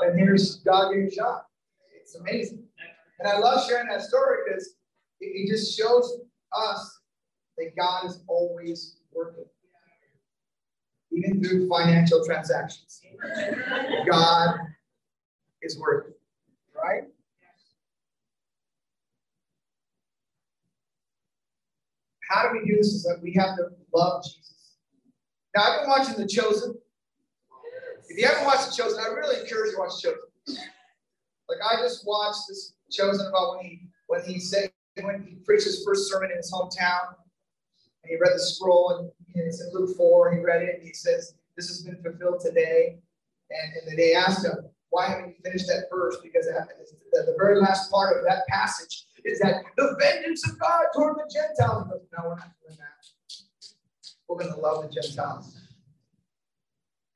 and 0.00 0.18
here's 0.18 0.56
God 0.56 0.92
gave 0.92 1.08
a 1.08 1.10
shot. 1.10 1.46
It's 2.00 2.16
amazing. 2.16 2.64
And 3.20 3.28
I 3.28 3.38
love 3.38 3.66
sharing 3.66 3.88
that 3.88 4.02
story 4.02 4.38
because 4.44 4.74
it, 5.20 5.26
it 5.26 5.48
just 5.48 5.76
shows 5.78 6.20
us 6.56 7.00
that 7.58 7.76
God 7.78 8.06
is 8.06 8.24
always 8.26 8.96
working, 9.12 9.44
even 11.12 11.42
through 11.42 11.68
financial 11.68 12.24
transactions. 12.24 13.00
God 14.10 14.56
is 15.62 15.78
working, 15.78 16.14
right? 16.74 17.04
How 22.28 22.48
do 22.48 22.58
we 22.58 22.66
do 22.66 22.76
this? 22.78 22.88
Is 22.88 23.04
that 23.04 23.20
we 23.22 23.32
have 23.34 23.56
to 23.56 23.68
love 23.94 24.24
Jesus. 24.24 24.51
Now, 25.54 25.62
I've 25.62 25.80
been 25.80 25.90
watching 25.90 26.16
The 26.16 26.26
Chosen. 26.26 26.74
If 28.08 28.18
you 28.18 28.26
haven't 28.26 28.44
watched 28.44 28.70
The 28.70 28.82
Chosen, 28.82 28.98
I 29.00 29.08
really 29.08 29.40
encourage 29.40 29.70
you 29.70 29.76
to 29.76 29.78
watch 29.78 30.02
The 30.02 30.10
Chosen. 30.10 30.64
Like 31.48 31.58
I 31.64 31.82
just 31.82 32.06
watched 32.06 32.48
this 32.48 32.74
Chosen 32.90 33.26
about 33.26 33.56
when 33.56 33.64
he 33.64 33.80
when 34.06 34.22
he 34.24 34.38
said 34.38 34.70
when 35.00 35.22
he 35.22 35.36
preached 35.46 35.64
his 35.64 35.82
first 35.84 36.10
sermon 36.10 36.30
in 36.30 36.36
his 36.36 36.52
hometown, 36.52 37.14
and 38.02 38.10
he 38.10 38.16
read 38.16 38.34
the 38.34 38.38
scroll, 38.38 38.98
and 38.98 39.10
it's 39.34 39.60
in 39.62 39.70
Luke 39.72 39.96
four. 39.96 40.28
and 40.28 40.38
He 40.38 40.44
read 40.44 40.62
it, 40.62 40.74
and 40.76 40.86
he 40.86 40.92
says, 40.92 41.34
"This 41.56 41.68
has 41.68 41.82
been 41.82 42.02
fulfilled 42.02 42.40
today." 42.40 42.98
And, 43.50 43.88
and 43.88 43.98
they 43.98 44.14
asked 44.14 44.44
him, 44.44 44.52
"Why 44.90 45.08
haven't 45.08 45.28
you 45.30 45.34
finished 45.42 45.66
that 45.68 45.86
verse?" 45.90 46.18
Because 46.22 46.46
uh, 46.46 46.64
the, 47.12 47.22
the 47.22 47.34
very 47.38 47.58
last 47.60 47.90
part 47.90 48.16
of 48.16 48.24
that 48.24 48.46
passage 48.48 49.06
is 49.24 49.38
that 49.40 49.62
the 49.76 49.96
vengeance 49.98 50.46
of 50.48 50.58
God 50.58 50.84
toward 50.94 51.16
the 51.16 51.30
Gentiles. 51.32 51.88
Goes, 51.88 52.02
no, 52.16 52.28
we're 52.28 52.36
not 52.36 52.50
doing 52.66 52.78
that. 52.78 52.91
We're 54.32 54.44
going 54.44 54.54
to 54.54 54.60
love 54.60 54.82
the 54.82 54.88
Gentiles. 54.88 55.60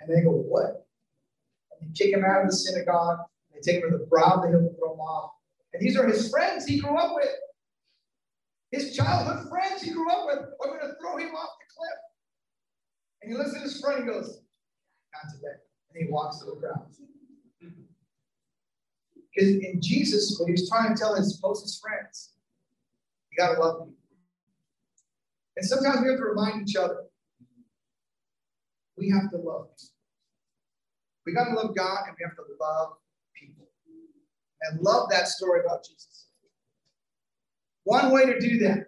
And 0.01 0.15
they 0.15 0.21
go, 0.23 0.33
what? 0.33 0.87
And 1.73 1.81
they 1.81 1.93
kick 1.95 2.15
him 2.15 2.25
out 2.25 2.43
of 2.43 2.51
the 2.51 2.57
synagogue. 2.57 3.21
They 3.55 3.61
take 3.61 3.83
him 3.83 3.91
to 3.91 3.99
the 3.99 4.05
brow 4.05 4.35
of 4.35 4.43
the 4.43 4.49
hill 4.49 4.61
and 4.61 4.77
throw 4.77 4.93
him 4.93 5.01
off. 5.01 5.33
And 5.73 5.81
these 5.83 5.97
are 5.97 6.07
his 6.07 6.29
friends 6.31 6.67
he 6.67 6.79
grew 6.79 6.95
up 6.95 7.15
with. 7.15 7.31
His 8.71 8.95
childhood 8.95 9.49
friends 9.49 9.81
he 9.81 9.93
grew 9.93 10.11
up 10.11 10.27
with 10.27 10.41
are 10.41 10.67
going 10.67 10.81
to 10.81 10.95
throw 11.01 11.17
him 11.17 11.35
off 11.35 11.49
the 11.59 11.75
cliff. 11.75 11.99
And 13.23 13.33
he 13.33 13.39
looks 13.39 13.57
at 13.57 13.63
his 13.63 13.81
friend 13.81 14.01
and 14.01 14.09
goes, 14.09 14.43
not 15.15 15.33
today. 15.33 15.57
And 15.95 16.05
he 16.05 16.13
walks 16.13 16.41
to 16.41 16.45
the 16.45 16.53
crowd. 16.53 16.85
Because 19.35 19.55
in 19.55 19.81
Jesus, 19.81 20.37
what 20.39 20.49
he 20.49 20.53
was 20.53 20.69
trying 20.69 20.95
to 20.95 21.01
tell 21.01 21.15
his 21.15 21.39
closest 21.43 21.81
friends, 21.81 22.33
you 23.31 23.39
got 23.39 23.55
to 23.55 23.61
love 23.61 23.79
people. 23.87 23.95
And 25.57 25.65
sometimes 25.65 26.03
we 26.03 26.09
have 26.09 26.19
to 26.19 26.25
remind 26.25 26.69
each 26.69 26.77
other, 26.77 27.06
we 28.97 29.11
have 29.11 29.31
to 29.31 29.37
love 29.37 29.69
people. 29.77 29.93
We 31.27 31.35
got 31.35 31.47
to 31.47 31.55
love 31.55 31.77
God 31.77 32.05
and 32.07 32.17
we 32.19 32.25
have 32.25 32.37
to 32.37 32.43
love 32.61 32.93
people. 33.35 33.67
And 34.63 34.81
love 34.81 35.11
that 35.11 35.29
story 35.29 35.61
about 35.65 35.85
Jesus. 35.85 36.27
One 37.85 38.11
way 38.11 38.27
to 38.27 38.39
do 38.41 38.59
that, 38.61 38.87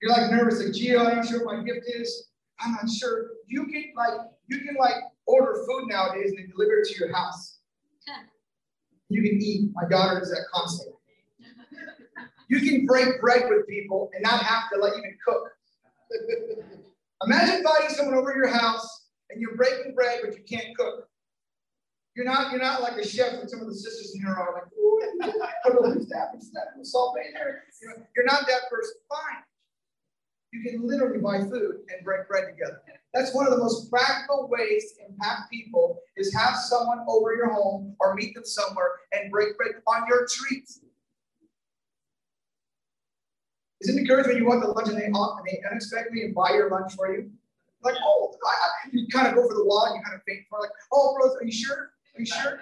you're 0.00 0.10
like 0.10 0.30
nervous, 0.30 0.58
like, 0.58 0.74
Gio, 0.74 1.06
I'm 1.06 1.16
not 1.16 1.26
sure 1.26 1.44
what 1.46 1.58
my 1.58 1.64
gift 1.64 1.86
is. 1.86 2.28
I'm 2.60 2.72
not 2.72 2.90
sure. 2.90 3.30
You 3.46 3.66
can 3.66 3.92
like, 3.96 4.20
you 4.48 4.58
can 4.58 4.76
like 4.78 4.96
order 5.26 5.64
food 5.66 5.88
nowadays 5.88 6.30
and 6.30 6.38
they 6.38 6.50
deliver 6.50 6.80
it 6.80 6.88
to 6.88 6.98
your 6.98 7.14
house 7.14 7.52
you 9.12 9.22
can 9.22 9.40
eat. 9.40 9.70
My 9.74 9.88
daughter 9.88 10.18
does 10.18 10.30
that 10.30 10.44
constantly. 10.52 10.94
You 12.48 12.60
can 12.60 12.86
break 12.86 13.20
bread 13.20 13.48
with 13.48 13.66
people 13.66 14.10
and 14.14 14.22
not 14.22 14.42
have 14.42 14.64
to 14.72 14.80
like 14.80 14.92
even 14.92 15.16
cook. 15.26 15.42
Imagine 17.24 17.56
inviting 17.56 17.88
someone 17.90 18.14
over 18.14 18.32
to 18.32 18.38
your 18.38 18.48
house 18.48 19.08
and 19.30 19.40
you're 19.40 19.56
breaking 19.56 19.94
bread, 19.94 20.20
but 20.24 20.36
you 20.36 20.42
can't 20.44 20.76
cook. 20.76 21.08
You're 22.14 22.26
not, 22.26 22.52
you're 22.52 22.60
not 22.60 22.82
like 22.82 22.98
a 22.98 23.06
chef 23.06 23.32
and 23.40 23.48
some 23.48 23.60
of 23.60 23.68
the 23.68 23.74
sisters 23.74 24.14
in 24.14 24.20
here 24.20 24.34
are 24.34 24.52
like, 24.54 24.64
oh, 24.78 24.92
put 25.64 25.74
a 25.76 25.80
little 25.80 26.04
snap 26.04 26.30
and 26.32 26.42
snap 26.42 26.64
and 26.74 26.86
salt 26.86 27.16
in 27.24 27.32
there. 27.32 27.64
You 27.80 27.88
know, 27.88 27.94
you're 28.14 28.26
not 28.26 28.46
that 28.46 28.68
person. 28.70 28.94
Fine. 29.08 29.42
You 30.52 30.70
can 30.70 30.86
literally 30.86 31.18
buy 31.18 31.40
food 31.40 31.76
and 31.88 32.04
break 32.04 32.28
bread 32.28 32.44
together. 32.50 32.82
That's 33.14 33.34
one 33.34 33.46
of 33.46 33.52
the 33.52 33.58
most 33.58 33.90
practical 33.90 34.48
ways 34.50 34.92
to 34.98 35.06
impact 35.06 35.50
people 35.50 36.00
is 36.16 36.34
have 36.34 36.56
someone 36.56 37.04
over 37.08 37.34
your 37.34 37.52
home 37.52 37.96
or 38.00 38.14
meet 38.14 38.34
them 38.34 38.44
somewhere 38.44 38.88
and 39.12 39.30
break 39.30 39.56
bread 39.56 39.72
on 39.86 40.06
your 40.08 40.26
treat. 40.30 40.68
Isn't 43.82 43.98
it 43.98 44.00
encouraging 44.02 44.34
when 44.34 44.42
you 44.42 44.48
walk 44.48 44.62
to 44.62 44.70
lunch 44.70 44.88
and 44.88 44.98
they, 44.98 45.10
uh, 45.12 45.36
and 45.36 45.46
they 45.46 45.60
unexpectedly 45.68 46.32
buy 46.34 46.54
your 46.54 46.70
lunch 46.70 46.94
for 46.94 47.12
you? 47.12 47.30
Like, 47.82 47.96
oh, 48.02 48.34
I, 48.46 48.88
you 48.92 49.06
kind 49.08 49.26
of 49.26 49.34
go 49.34 49.46
for 49.46 49.54
the 49.54 49.64
wall 49.64 49.86
and 49.86 49.96
you 49.96 50.02
kind 50.02 50.14
of 50.14 50.22
faint 50.26 50.46
for 50.48 50.60
like, 50.60 50.70
oh, 50.92 51.14
bro, 51.18 51.34
are 51.34 51.44
you 51.44 51.52
sure? 51.52 51.90
Are 52.14 52.20
you 52.20 52.26
sure? 52.26 52.60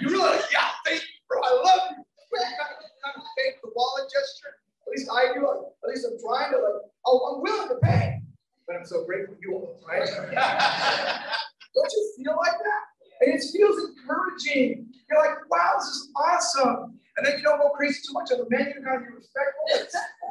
You 0.00 0.08
really 0.08 0.24
like, 0.24 0.44
yeah, 0.50 0.70
thank 0.86 1.02
you, 1.02 1.08
bro. 1.28 1.40
I 1.42 1.52
love 1.52 1.80
you. 1.90 2.04
But 2.30 2.40
you 2.40 2.56
kind 2.56 2.72
of, 2.72 2.88
kind 3.04 3.16
of 3.16 3.22
fake 3.36 3.60
the 3.62 3.70
wallet 3.76 4.08
gesture. 4.08 4.56
At 4.86 4.90
least 4.96 5.10
I 5.12 5.34
do. 5.34 5.44
At 5.44 5.88
least 5.88 6.06
I'm 6.08 6.16
trying 6.18 6.52
to 6.52 6.58
like, 6.58 6.80
oh, 7.04 7.34
I'm 7.36 7.42
willing 7.42 7.68
to 7.68 7.76
pay 7.82 8.22
but 8.66 8.76
I'm 8.76 8.86
so 8.86 9.04
grateful 9.04 9.34
you 9.40 9.54
all, 9.54 9.80
right? 9.86 10.08
Don't 11.74 11.92
you 11.92 12.14
feel 12.16 12.36
like 12.36 12.52
that? 12.52 12.82
And 13.20 13.34
it 13.34 13.44
feels 13.52 13.90
encouraging. 13.90 14.91
You're 15.12 15.20
like, 15.20 15.50
wow, 15.50 15.74
this 15.76 15.88
is 15.88 16.10
awesome. 16.16 16.98
And 17.16 17.26
then 17.26 17.36
you 17.38 17.44
don't 17.44 17.58
go 17.58 17.70
crazy 17.70 18.00
too 18.06 18.14
much 18.14 18.32
on 18.32 18.38
the 18.38 18.46
menu, 18.48 18.74
you 18.74 18.82
gotta 18.82 19.00
be 19.00 19.06
respectful. 19.14 19.68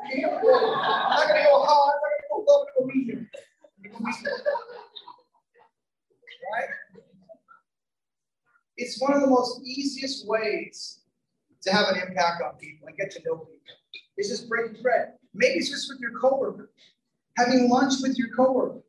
I'm 0.05 0.21
not 0.21 1.27
gonna 1.27 1.43
go 1.43 1.63
hard, 1.63 1.93
I'm 1.95 2.01
not 2.01 2.09
gonna 2.09 2.29
go 2.29 2.45
low, 2.47 2.65
I'm. 2.79 3.27
Right? 6.53 6.69
It's 8.77 8.99
one 8.99 9.13
of 9.13 9.21
the 9.21 9.27
most 9.27 9.61
easiest 9.63 10.27
ways 10.27 11.01
to 11.61 11.71
have 11.71 11.89
an 11.89 12.01
impact 12.01 12.41
on 12.41 12.55
people 12.55 12.87
and 12.87 12.97
get 12.97 13.11
to 13.11 13.19
know 13.23 13.37
people. 13.37 13.59
It's 14.17 14.29
just 14.29 14.49
breaking 14.49 14.81
bread. 14.81 15.13
Maybe 15.35 15.59
it's 15.59 15.69
just 15.69 15.87
with 15.89 15.99
your 15.99 16.19
coworker 16.19 16.71
having 17.37 17.69
lunch 17.69 17.93
with 18.01 18.17
your 18.17 18.29
coworker. 18.29 18.81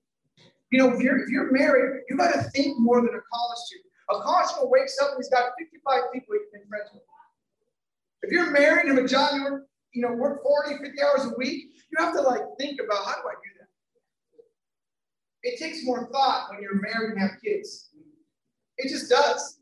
You 0.71 0.79
know, 0.79 0.93
if 0.93 1.01
you're 1.01 1.19
if 1.19 1.29
you're 1.29 1.53
married, 1.53 2.03
you 2.09 2.17
got 2.17 2.33
to 2.33 2.43
think 2.51 2.79
more 2.79 3.01
than 3.01 3.11
a 3.11 3.21
college 3.33 3.59
student. 3.67 3.92
A 4.21 4.49
student 4.49 4.71
wakes 4.71 4.99
up 5.01 5.11
and 5.11 5.19
he's 5.19 5.29
got 5.29 5.53
55 5.59 6.13
people 6.13 6.35
he 6.35 6.41
can 6.51 6.63
be 6.65 6.69
friends 6.69 6.91
with. 6.93 7.03
If 8.23 8.31
you're 8.31 8.51
married 8.51 8.87
and 8.87 8.99
a 8.99 9.09
job 9.09 9.35
you 9.35 9.65
you 9.93 10.03
know, 10.03 10.13
work 10.13 10.43
40, 10.43 10.79
50 10.83 11.03
hours 11.03 11.25
a 11.27 11.37
week, 11.37 11.69
you 11.91 12.05
have 12.05 12.15
to 12.15 12.23
like 12.23 12.41
think 12.59 12.81
about 12.83 13.05
how 13.05 13.15
do 13.21 13.29
I 13.29 13.35
do 13.35 13.51
that? 13.61 13.69
It 15.43 15.59
takes 15.59 15.85
more 15.85 16.09
thought 16.11 16.49
when 16.51 16.63
you're 16.63 16.81
married 16.81 17.13
and 17.13 17.21
have 17.21 17.33
kids. 17.45 17.91
It 18.79 18.89
just 18.89 19.11
does. 19.11 19.61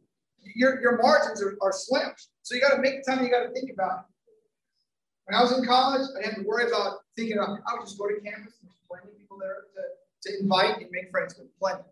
Your, 0.54 0.80
your 0.80 1.02
margins 1.02 1.42
are, 1.42 1.56
are 1.60 1.72
slim. 1.72 2.10
So 2.42 2.54
you 2.54 2.60
got 2.60 2.76
to 2.76 2.82
make 2.82 3.04
the 3.04 3.10
time. 3.10 3.24
You 3.24 3.30
got 3.30 3.44
to 3.44 3.50
think 3.50 3.70
about 3.72 4.00
it. 4.00 4.04
When 5.26 5.38
I 5.38 5.42
was 5.42 5.56
in 5.56 5.64
college, 5.64 6.06
I 6.16 6.22
didn't 6.22 6.34
have 6.34 6.42
to 6.42 6.48
worry 6.48 6.68
about 6.68 6.98
thinking 7.16 7.38
oh, 7.38 7.44
about. 7.44 7.60
I 7.66 7.74
would 7.74 7.82
just 7.84 7.98
go 7.98 8.08
to 8.08 8.14
campus. 8.14 8.54
And 8.60 8.70
there's 8.70 8.82
plenty 8.88 9.12
of 9.12 9.18
people 9.18 9.38
there 9.38 9.66
to, 9.74 10.30
to 10.30 10.42
invite 10.42 10.78
and 10.80 10.90
make 10.90 11.10
friends 11.10 11.36
with. 11.38 11.48
Plenty. 11.58 11.82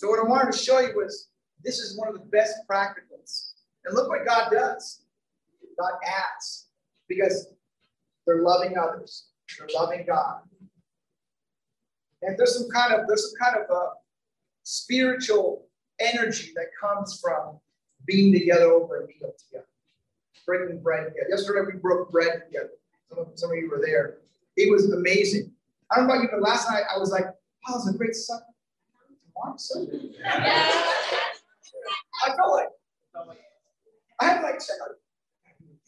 So 0.00 0.08
what 0.08 0.18
I 0.18 0.22
wanted 0.22 0.52
to 0.52 0.58
show 0.58 0.80
you 0.80 0.94
was 0.96 1.28
this 1.62 1.78
is 1.78 1.98
one 1.98 2.08
of 2.08 2.14
the 2.14 2.24
best 2.30 2.54
practicals. 2.66 3.52
And 3.84 3.94
look 3.94 4.08
what 4.08 4.24
God 4.26 4.48
does. 4.50 5.02
God 5.78 5.92
adds 6.02 6.68
because 7.06 7.48
they're 8.26 8.40
loving 8.40 8.78
others. 8.78 9.26
They're 9.58 9.68
loving 9.74 10.06
God. 10.06 10.40
And 12.22 12.38
there's 12.38 12.58
some 12.58 12.70
kind 12.70 12.94
of 12.94 13.08
there's 13.08 13.30
some 13.30 13.38
kind 13.38 13.62
of 13.62 13.70
a 13.70 13.88
spiritual 14.62 15.66
energy 15.98 16.52
that 16.54 16.68
comes 16.80 17.20
from 17.20 17.58
being 18.06 18.32
together 18.32 18.72
over 18.72 19.02
a 19.02 19.06
meal 19.06 19.34
together, 19.38 19.68
breaking 20.46 20.80
bread 20.80 21.08
together. 21.08 21.28
Yesterday 21.28 21.70
we 21.70 21.78
broke 21.78 22.10
bread 22.10 22.44
together. 22.46 22.70
Some 23.10 23.18
of, 23.18 23.26
some 23.34 23.50
of 23.50 23.56
you 23.58 23.68
were 23.68 23.82
there. 23.84 24.16
It 24.56 24.70
was 24.70 24.90
amazing. 24.90 25.52
I 25.90 25.96
don't 25.96 26.06
know 26.06 26.14
about 26.14 26.22
you, 26.22 26.30
but 26.32 26.40
last 26.40 26.70
night 26.70 26.84
I 26.90 26.98
was 26.98 27.10
like, 27.10 27.26
"Wow, 27.26 27.74
it 27.74 27.84
was 27.84 27.94
a 27.94 27.98
great 27.98 28.14
Sunday." 28.14 28.46
Sunday. 29.58 30.10
I 32.24 32.36
felt 32.36 32.52
like 32.52 32.68
I 34.20 34.24
had 34.24 34.42
like 34.42 34.60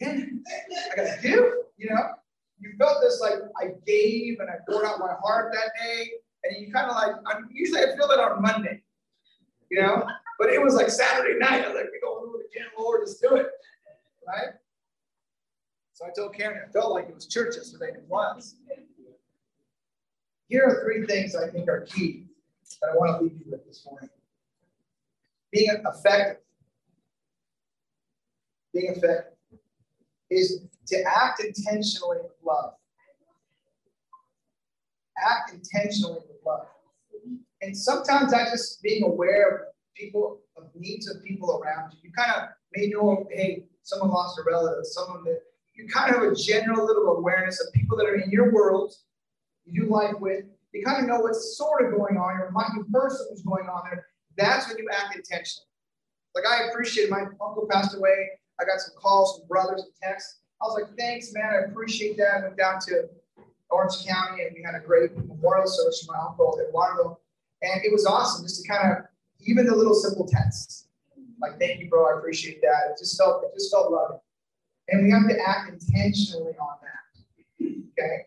I 0.03 0.97
got 0.97 1.17
to 1.17 1.23
give, 1.23 1.45
you 1.77 1.91
know. 1.91 2.15
You 2.59 2.73
felt 2.79 2.99
this 3.03 3.21
like 3.21 3.35
I 3.61 3.73
gave 3.87 4.39
and 4.39 4.49
I 4.49 4.55
poured 4.69 4.87
out 4.87 5.01
my 5.01 5.15
heart 5.23 5.53
that 5.53 5.73
day, 5.83 6.11
and 6.45 6.57
you 6.65 6.73
kind 6.73 6.89
of 6.89 6.95
like 6.97 7.17
I 7.27 7.41
usually 7.51 7.81
I 7.81 7.97
feel 7.97 8.07
that 8.09 8.21
on 8.21 8.41
Monday, 8.41 8.83
you 9.69 9.81
know, 9.83 10.07
but 10.39 10.51
it 10.51 10.63
was 10.63 10.75
like 10.75 10.89
Saturday 10.89 11.39
night. 11.39 11.65
I 11.65 11.69
was 11.69 11.77
like, 11.77 11.87
we 11.93 12.01
go 12.01 12.25
to 12.25 12.39
the 12.39 12.45
gym, 12.53 12.69
Lord, 12.79 13.01
let's 13.01 13.19
do 13.19 13.35
it, 13.35 13.49
right? 14.27 14.55
So 15.93 16.07
I 16.07 16.11
told 16.17 16.35
Karen 16.35 16.63
I 16.67 16.71
felt 16.71 16.93
like 16.93 17.09
it 17.09 17.15
was 17.15 17.27
church 17.27 17.57
yesterday. 17.57 17.93
It 17.95 18.05
was. 18.09 18.55
Here 20.47 20.65
are 20.65 20.85
three 20.85 21.05
things 21.07 21.35
I 21.35 21.49
think 21.49 21.69
are 21.69 21.81
key 21.81 22.27
that 22.83 22.91
I 22.91 22.97
want 22.97 23.19
to 23.19 23.25
leave 23.25 23.39
you 23.39 23.51
with 23.51 23.65
this 23.67 23.87
morning. 23.87 24.11
Being 25.53 25.71
effective. 25.71 26.43
Being 28.75 28.95
effective 28.97 29.33
is 30.31 30.67
to 30.89 31.03
act 31.03 31.43
intentionally 31.45 32.19
with 32.23 32.33
love. 32.45 32.73
Act 35.25 35.53
intentionally 35.53 36.19
with 36.29 36.39
love. 36.45 36.67
And 37.61 37.77
sometimes 37.77 38.33
I 38.33 38.45
just 38.47 38.83
being 38.83 39.05
aware 39.05 39.49
of 39.51 39.61
people, 39.95 40.41
of 40.57 40.65
needs 40.75 41.09
of 41.09 41.23
people 41.23 41.63
around 41.63 41.93
you. 41.93 41.99
You 42.03 42.13
kind 42.13 42.33
of 42.33 42.49
may 42.75 42.89
know, 42.89 43.29
hey, 43.31 43.65
someone 43.83 44.11
lost 44.11 44.39
a 44.39 44.43
relative, 44.51 44.85
someone 44.87 45.23
that 45.25 45.41
you 45.75 45.87
kind 45.87 46.15
of 46.15 46.23
have 46.23 46.33
a 46.33 46.35
general 46.35 46.85
little 46.85 47.17
awareness 47.17 47.61
of 47.61 47.73
people 47.73 47.97
that 47.99 48.07
are 48.07 48.17
in 48.17 48.31
your 48.31 48.53
world, 48.53 48.95
you 49.65 49.83
do 49.83 49.89
life 49.89 50.19
with. 50.19 50.45
You 50.73 50.85
kind 50.85 51.03
of 51.03 51.09
know 51.09 51.21
what's 51.21 51.57
sort 51.57 51.85
of 51.85 51.99
going 51.99 52.17
on, 52.17 52.41
or 52.41 52.51
might 52.51 52.71
be 52.75 52.83
person 52.91 53.27
who's 53.31 53.43
going 53.43 53.67
on 53.67 53.83
there. 53.91 54.07
That's 54.37 54.69
when 54.69 54.79
you 54.79 54.89
act 54.91 55.15
intentionally. 55.15 55.67
Like 56.35 56.45
I 56.47 56.69
appreciate 56.69 57.11
my 57.11 57.21
uncle 57.21 57.69
passed 57.71 57.95
away. 57.95 58.31
I 58.61 58.65
got 58.65 58.81
some 58.81 58.95
calls 58.97 59.39
from 59.39 59.49
brothers 59.49 59.83
and 59.83 59.93
texts. 60.03 60.41
I 60.63 60.67
was 60.67 60.81
like, 60.81 60.97
thanks, 60.97 61.33
man. 61.33 61.45
I 61.45 61.71
appreciate 61.71 62.17
that. 62.17 62.39
I 62.39 62.43
went 62.43 62.57
down 62.57 62.79
to 62.87 63.09
Orange 63.71 64.07
County 64.07 64.45
and 64.45 64.55
we 64.55 64.63
had 64.63 64.75
a 64.75 64.81
great 64.81 65.17
memorial 65.17 65.67
service 65.67 66.05
for 66.07 66.13
my 66.15 66.21
uncle 66.27 66.59
Waterville. 66.73 67.21
And 67.63 67.85
it 67.85 67.93
was 67.93 68.07
awesome 68.07 68.45
just 68.45 68.63
to 68.63 68.69
kind 68.69 68.93
of, 68.93 69.05
even 69.45 69.67
the 69.67 69.75
little 69.75 69.95
simple 69.95 70.27
texts, 70.27 70.87
like, 71.41 71.59
thank 71.59 71.81
you, 71.81 71.89
bro. 71.89 72.15
I 72.15 72.19
appreciate 72.19 72.63
that. 72.63 72.93
It 72.93 72.99
just 72.99 73.19
felt, 73.19 73.43
it 73.43 73.51
just 73.55 73.73
felt 73.73 73.91
loving. 73.91 74.19
And 74.89 75.05
we 75.05 75.11
have 75.11 75.29
to 75.29 75.37
act 75.45 75.69
intentionally 75.73 76.53
on 76.61 76.77
that. 76.81 77.67
Okay. 77.99 78.27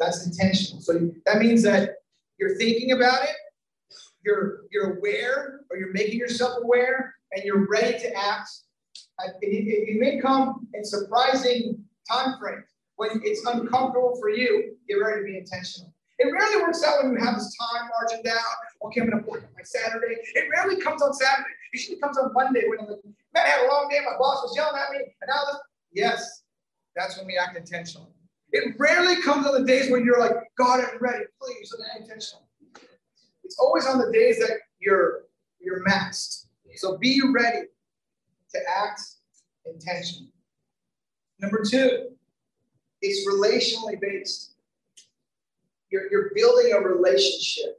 That's 0.00 0.26
intentional. 0.26 0.82
So 0.82 1.12
that 1.26 1.38
means 1.38 1.62
that 1.62 1.90
you're 2.38 2.56
thinking 2.56 2.92
about 2.92 3.22
it, 3.22 3.36
you're, 4.24 4.62
you're 4.72 4.96
aware, 4.96 5.60
or 5.70 5.76
you're 5.76 5.92
making 5.92 6.18
yourself 6.18 6.58
aware, 6.62 7.14
and 7.32 7.44
you're 7.44 7.68
ready 7.68 7.98
to 7.98 8.16
act 8.16 8.50
it, 9.42 9.48
it, 9.48 9.88
it 9.90 10.00
may 10.00 10.20
come 10.20 10.66
in 10.74 10.84
surprising 10.84 11.84
time 12.10 12.38
frames. 12.38 12.64
When 12.96 13.20
it's 13.24 13.44
uncomfortable 13.46 14.16
for 14.20 14.28
you, 14.30 14.76
get 14.88 14.94
ready 14.94 15.20
to 15.20 15.24
be 15.24 15.38
intentional. 15.38 15.92
It 16.18 16.30
rarely 16.30 16.62
works 16.62 16.84
out 16.84 17.02
when 17.02 17.12
you 17.12 17.24
have 17.24 17.36
this 17.36 17.56
time 17.56 17.88
margin 17.88 18.22
down. 18.22 18.36
Okay, 18.84 19.00
I'm 19.00 19.10
to 19.10 19.16
work 19.26 19.42
on 19.42 19.48
my 19.56 19.62
Saturday. 19.64 20.16
It 20.34 20.50
rarely 20.54 20.80
comes 20.80 21.00
on 21.00 21.14
Saturday. 21.14 21.48
It 21.72 21.78
usually 21.78 21.98
comes 21.98 22.18
on 22.18 22.32
Monday 22.34 22.64
when 22.68 22.80
I'm 22.80 22.86
like, 22.86 23.00
man, 23.32 23.46
I 23.46 23.48
had 23.48 23.66
a 23.66 23.68
long 23.72 23.88
day. 23.90 24.00
My 24.04 24.18
boss 24.18 24.42
was 24.42 24.54
yelling 24.54 24.78
at 24.78 24.90
me. 24.92 24.98
And 24.98 25.28
now, 25.28 25.40
this. 25.50 25.60
yes, 25.92 26.42
that's 26.94 27.16
when 27.16 27.26
we 27.26 27.38
act 27.38 27.56
intentional. 27.56 28.12
It 28.52 28.74
rarely 28.78 29.20
comes 29.22 29.46
on 29.46 29.60
the 29.60 29.66
days 29.66 29.90
when 29.90 30.04
you're 30.04 30.18
like, 30.18 30.32
God, 30.58 30.80
I'm 30.80 30.98
ready. 31.00 31.24
Please, 31.40 31.74
I'm 31.94 32.02
intentional. 32.02 32.46
It's 33.44 33.58
always 33.58 33.86
on 33.86 33.98
the 33.98 34.10
days 34.12 34.38
that 34.38 34.58
you're 34.80 35.22
you're 35.60 35.84
maxed. 35.84 36.46
So 36.76 36.96
be 36.98 37.20
ready 37.34 37.66
to 38.52 38.58
act 38.68 39.00
intentionally. 39.66 40.32
Number 41.40 41.62
two, 41.68 42.10
it's 43.02 43.28
relationally 43.28 44.00
based. 44.00 44.54
You're, 45.90 46.10
you're 46.10 46.30
building 46.34 46.72
a 46.72 46.80
relationship. 46.80 47.78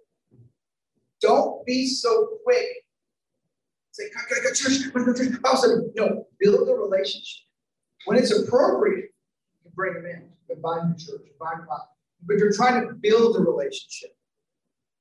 Don't 1.22 1.66
be 1.66 1.88
so 1.88 2.40
quick. 2.44 2.68
Say, 3.92 4.04
I 4.06 4.30
gotta 4.30 4.42
go 4.42 4.50
to 4.50 4.56
church, 4.56 4.88
I 4.88 4.90
gotta 4.90 5.06
go 5.06 5.14
to 5.14 5.30
church. 5.30 5.94
No, 5.96 6.28
build 6.40 6.68
a 6.68 6.74
relationship. 6.74 7.44
When 8.06 8.18
it's 8.18 8.32
appropriate, 8.32 9.12
you 9.64 9.72
bring 9.76 9.94
them 9.94 10.06
in, 10.06 10.30
you 10.52 10.56
invite 10.58 10.82
them 10.82 10.96
to 10.98 11.06
church, 11.06 11.22
invite 11.32 11.58
them 11.58 11.68
out. 11.72 11.88
But 12.26 12.38
you're 12.38 12.54
trying 12.54 12.88
to 12.88 12.94
build 12.94 13.36
a 13.38 13.40
relationship. 13.40 14.12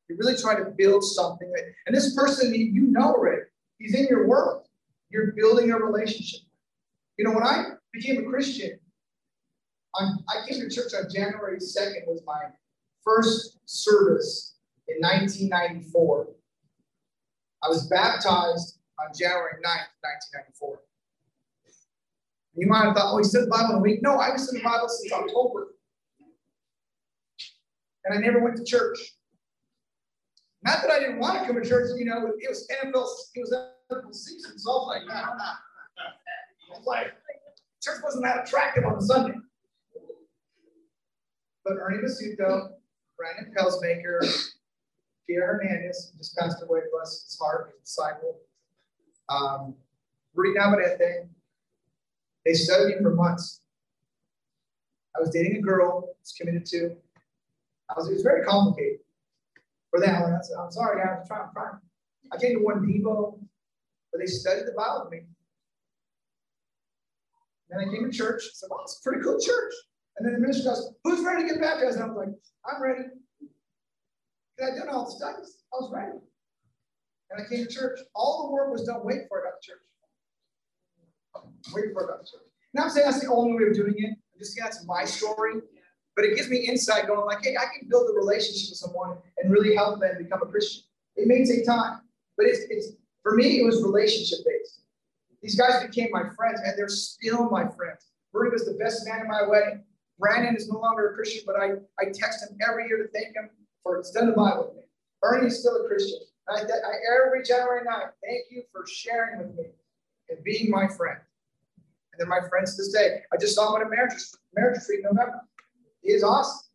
You're 0.09 0.19
really 0.19 0.37
trying 0.37 0.65
to 0.65 0.71
build 0.71 1.05
something. 1.05 1.53
And 1.87 1.95
this 1.95 2.15
person 2.15 2.55
you 2.55 2.87
know 2.89 3.15
already, 3.15 3.43
he's 3.79 3.95
in 3.95 4.07
your 4.07 4.27
world. 4.27 4.67
You're 5.11 5.33
building 5.33 5.71
a 5.71 5.77
relationship. 5.77 6.41
You 7.17 7.25
know, 7.25 7.33
when 7.33 7.45
I 7.45 7.73
became 7.93 8.25
a 8.25 8.29
Christian, 8.29 8.79
I 9.95 10.49
came 10.49 10.61
to 10.61 10.71
church 10.71 10.93
on 10.95 11.11
January 11.13 11.59
2nd 11.59 12.07
was 12.07 12.23
my 12.25 12.41
first 13.05 13.59
service 13.67 14.55
in 14.89 14.97
1994. 15.01 16.29
I 17.63 17.69
was 17.69 17.89
baptized 17.89 18.79
on 18.99 19.13
January 19.17 19.55
9th, 19.65 19.91
1994. 20.01 20.81
You 22.55 22.67
might 22.67 22.85
have 22.85 22.97
thought, 22.97 23.15
oh, 23.15 23.19
he 23.19 23.25
said 23.25 23.45
the 23.45 23.51
Bible 23.51 23.71
in 23.71 23.77
a 23.77 23.81
week. 23.81 24.01
No, 24.03 24.17
I 24.17 24.31
was 24.31 24.53
in 24.53 24.59
the 24.59 24.65
Bible 24.65 24.89
since 24.89 25.13
October. 25.13 25.69
And 28.05 28.19
I 28.19 28.21
never 28.21 28.43
went 28.43 28.57
to 28.57 28.65
church. 28.65 28.99
Not 30.63 30.83
that 30.83 30.91
I 30.91 30.99
didn't 30.99 31.21
want 31.21 31.39
to 31.39 31.47
come 31.47 31.63
to 31.63 31.67
church, 31.67 31.91
you 31.97 32.05
know, 32.05 32.27
it 32.27 32.49
was 32.49 32.69
NFL, 32.85 33.07
it 33.35 33.41
was 33.41 33.55
NFL 33.91 34.15
season. 34.15 34.59
So 34.59 34.71
I 34.71 34.75
was 34.75 34.89
like, 34.89 35.09
nah, 35.09 35.35
nah. 35.35 35.55
I 35.99 36.79
was 36.79 36.87
like, 36.87 37.13
church 37.83 38.01
wasn't 38.05 38.25
that 38.25 38.47
attractive 38.47 38.85
on 38.85 39.01
Sunday. 39.01 39.35
But 41.65 41.75
Ernie 41.75 41.99
Masuto, 41.99 42.73
Brandon 43.17 43.53
Pelsmaker, 43.57 44.21
Pierre 45.27 45.47
Hernandez, 45.47 46.13
just 46.19 46.37
passed 46.37 46.63
away, 46.63 46.81
bless 46.93 47.25
his 47.25 47.39
heart, 47.41 47.71
his 47.73 47.81
disciple. 47.81 48.39
Um, 49.29 49.75
Rudy 50.35 50.59
Navarrete, 50.59 51.29
they 52.45 52.55
studied 52.55 52.97
me 52.97 53.03
for 53.03 53.15
months. 53.15 53.61
I 55.17 55.21
was 55.21 55.31
dating 55.31 55.57
a 55.57 55.61
girl, 55.61 56.05
I 56.07 56.21
was 56.21 56.35
committed 56.39 56.67
to. 56.67 56.97
I 57.91 57.95
was, 57.97 58.09
it 58.09 58.15
was 58.15 58.23
very 58.23 58.45
complicated. 58.45 59.01
For 59.91 60.01
that, 60.01 60.23
I 60.23 60.39
said, 60.43 60.57
I'm 60.59 60.71
sorry, 60.71 61.03
guys, 61.03 61.19
I'm 61.21 61.27
trying, 61.27 61.49
I'm. 61.57 61.81
I 62.33 62.37
came 62.37 62.57
to 62.59 62.65
one 62.65 62.87
Depot, 62.87 63.39
but 64.13 64.21
they 64.21 64.27
studied 64.27 64.67
the 64.67 64.73
Bible 64.77 65.03
with 65.05 65.13
me. 65.13 65.27
Then 67.69 67.81
I 67.81 67.85
came 67.85 68.09
to 68.09 68.17
church. 68.17 68.43
I 68.45 68.51
said, 68.55 68.69
wow, 68.71 68.81
it's 68.83 69.01
a 69.01 69.03
pretty 69.03 69.23
cool 69.23 69.41
church. 69.41 69.75
And 70.17 70.27
then 70.27 70.35
the 70.35 70.41
minister 70.41 70.71
goes, 70.71 70.95
who's 71.03 71.25
ready 71.25 71.43
to 71.43 71.49
get 71.49 71.61
baptized? 71.61 71.97
And 71.97 72.05
I 72.05 72.07
was 72.07 72.17
like, 72.17 72.35
I'm 72.67 72.83
ready. 72.83 73.03
Because 74.57 74.73
I 74.73 74.79
did 74.79 74.89
all 74.89 75.07
the 75.07 75.11
studies. 75.11 75.59
I 75.73 75.77
was 75.77 75.91
ready. 75.93 76.19
And 77.31 77.41
I 77.41 77.49
came 77.49 77.67
to 77.67 77.73
church. 77.73 78.01
All 78.15 78.47
the 78.47 78.53
work 78.53 78.71
was 78.71 78.85
done 78.85 79.05
waiting 79.05 79.27
for 79.29 79.41
it 79.41 79.49
at 79.49 79.55
the 79.61 79.73
church. 79.73 79.83
Waiting 81.73 81.93
for. 81.93 82.23
Now 82.75 82.85
I'm 82.85 82.91
saying 82.91 83.07
that's 83.07 83.21
the 83.21 83.31
only 83.31 83.57
way 83.57 83.71
of 83.71 83.75
doing 83.75 83.95
it. 83.99 84.11
I'm 84.11 84.39
just 84.39 84.57
that's 84.59 84.85
my 84.87 85.05
story. 85.05 85.61
But 86.17 86.25
it 86.25 86.37
gives 86.37 86.51
me 86.51 86.59
insight 86.59 87.07
going 87.07 87.25
like, 87.25 87.43
hey, 87.43 87.57
I 87.57 87.67
can 87.79 87.89
build 87.89 88.11
a 88.11 88.13
relationship 88.13 88.71
with 88.71 88.79
someone 88.79 89.19
and 89.39 89.51
really 89.51 89.75
help 89.75 90.01
them 90.01 90.19
become 90.19 90.43
a 90.43 90.47
Christian. 90.47 90.83
It 91.17 91.29
may 91.29 91.45
take 91.45 91.65
time, 91.65 92.01
but 92.37 92.47
it's, 92.47 92.61
it's 92.69 92.93
for 93.23 93.35
me, 93.35 93.61
it 93.61 93.65
was 93.65 93.83
relationship 93.83 94.39
based. 94.45 94.83
These 95.43 95.55
guys 95.55 95.83
became 95.83 96.09
my 96.11 96.25
friends, 96.37 96.61
and 96.65 96.77
they're 96.77 96.89
still 96.89 97.49
my 97.49 97.63
friends. 97.63 98.07
Bernie 98.33 98.51
was 98.51 98.67
the 98.67 98.75
best 98.75 99.07
man 99.07 99.21
at 99.21 99.27
my 99.27 99.47
wedding. 99.47 99.85
Brandon 100.19 100.55
is 100.55 100.69
no 100.69 100.79
longer 100.79 101.11
a 101.11 101.15
Christian, 101.15 101.43
but 101.47 101.57
I, 101.57 101.71
I 101.99 102.13
text 102.13 102.43
him 102.43 102.59
every 102.69 102.87
year 102.87 102.99
to 102.99 103.09
thank 103.09 103.35
him 103.35 103.49
for 103.83 104.03
studying 104.03 104.33
the 104.33 104.37
Bible 104.37 104.67
with 104.69 104.77
me. 104.77 104.83
Ernie 105.23 105.47
is 105.47 105.61
still 105.61 105.83
a 105.83 105.89
Christian. 105.89 106.19
I, 106.49 106.61
I, 106.61 106.93
every 107.27 107.43
January 107.43 107.85
night, 107.85 108.09
thank 108.23 108.45
you 108.51 108.63
for 108.73 108.85
sharing 108.87 109.39
with 109.39 109.57
me. 109.57 109.65
And 110.31 110.43
being 110.45 110.71
my 110.71 110.89
friend. 110.89 111.19
And 112.13 112.19
they're 112.19 112.27
my 112.27 112.47
friends 112.49 112.77
to 112.77 112.83
this 112.83 112.93
day. 112.93 113.23
I 113.33 113.37
just 113.37 113.55
saw 113.55 113.75
him 113.75 113.83
at 113.83 113.87
a 113.87 113.91
marriage, 113.91 114.15
marriage 114.55 114.79
retreat 114.79 115.01
in 115.01 115.15
November. 115.15 115.41
He 116.03 116.13
is 116.13 116.23
awesome. 116.23 116.67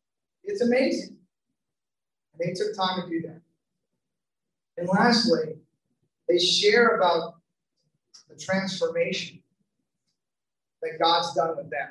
It's 0.43 0.61
amazing. 0.61 1.17
And 2.33 2.47
they 2.47 2.53
took 2.53 2.75
time 2.75 3.01
to 3.01 3.09
do 3.09 3.21
that. 3.27 3.41
And 4.77 4.87
lastly, 4.89 5.55
they 6.27 6.37
share 6.37 6.97
about 6.97 7.35
the 8.29 8.35
transformation 8.35 9.41
that 10.81 10.99
God's 11.01 11.33
done 11.33 11.55
with 11.55 11.69
them. 11.69 11.87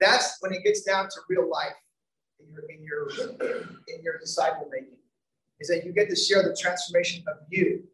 That's 0.00 0.38
when 0.40 0.52
it 0.52 0.64
gets 0.64 0.82
down 0.82 1.04
to 1.04 1.20
real 1.28 1.48
life 1.48 1.72
in 2.40 2.50
your 2.50 2.62
in 2.68 2.82
your 2.82 3.08
in 3.88 4.02
your 4.02 4.18
disciple 4.18 4.68
making. 4.72 4.98
Is 5.60 5.68
that 5.68 5.84
you 5.84 5.92
get 5.92 6.10
to 6.10 6.16
share 6.16 6.42
the 6.42 6.56
transformation 6.60 7.22
of 7.28 7.36
you, 7.48 7.84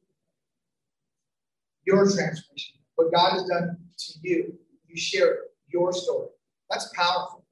your 1.88 2.04
transformation, 2.04 2.76
what 2.96 3.12
God 3.12 3.32
has 3.32 3.44
done 3.44 3.78
to 3.96 4.12
you. 4.22 4.54
You 4.86 4.96
share 4.96 5.38
your 5.68 5.92
story. 5.92 6.28
That's 6.70 6.92
powerful. 6.94 7.46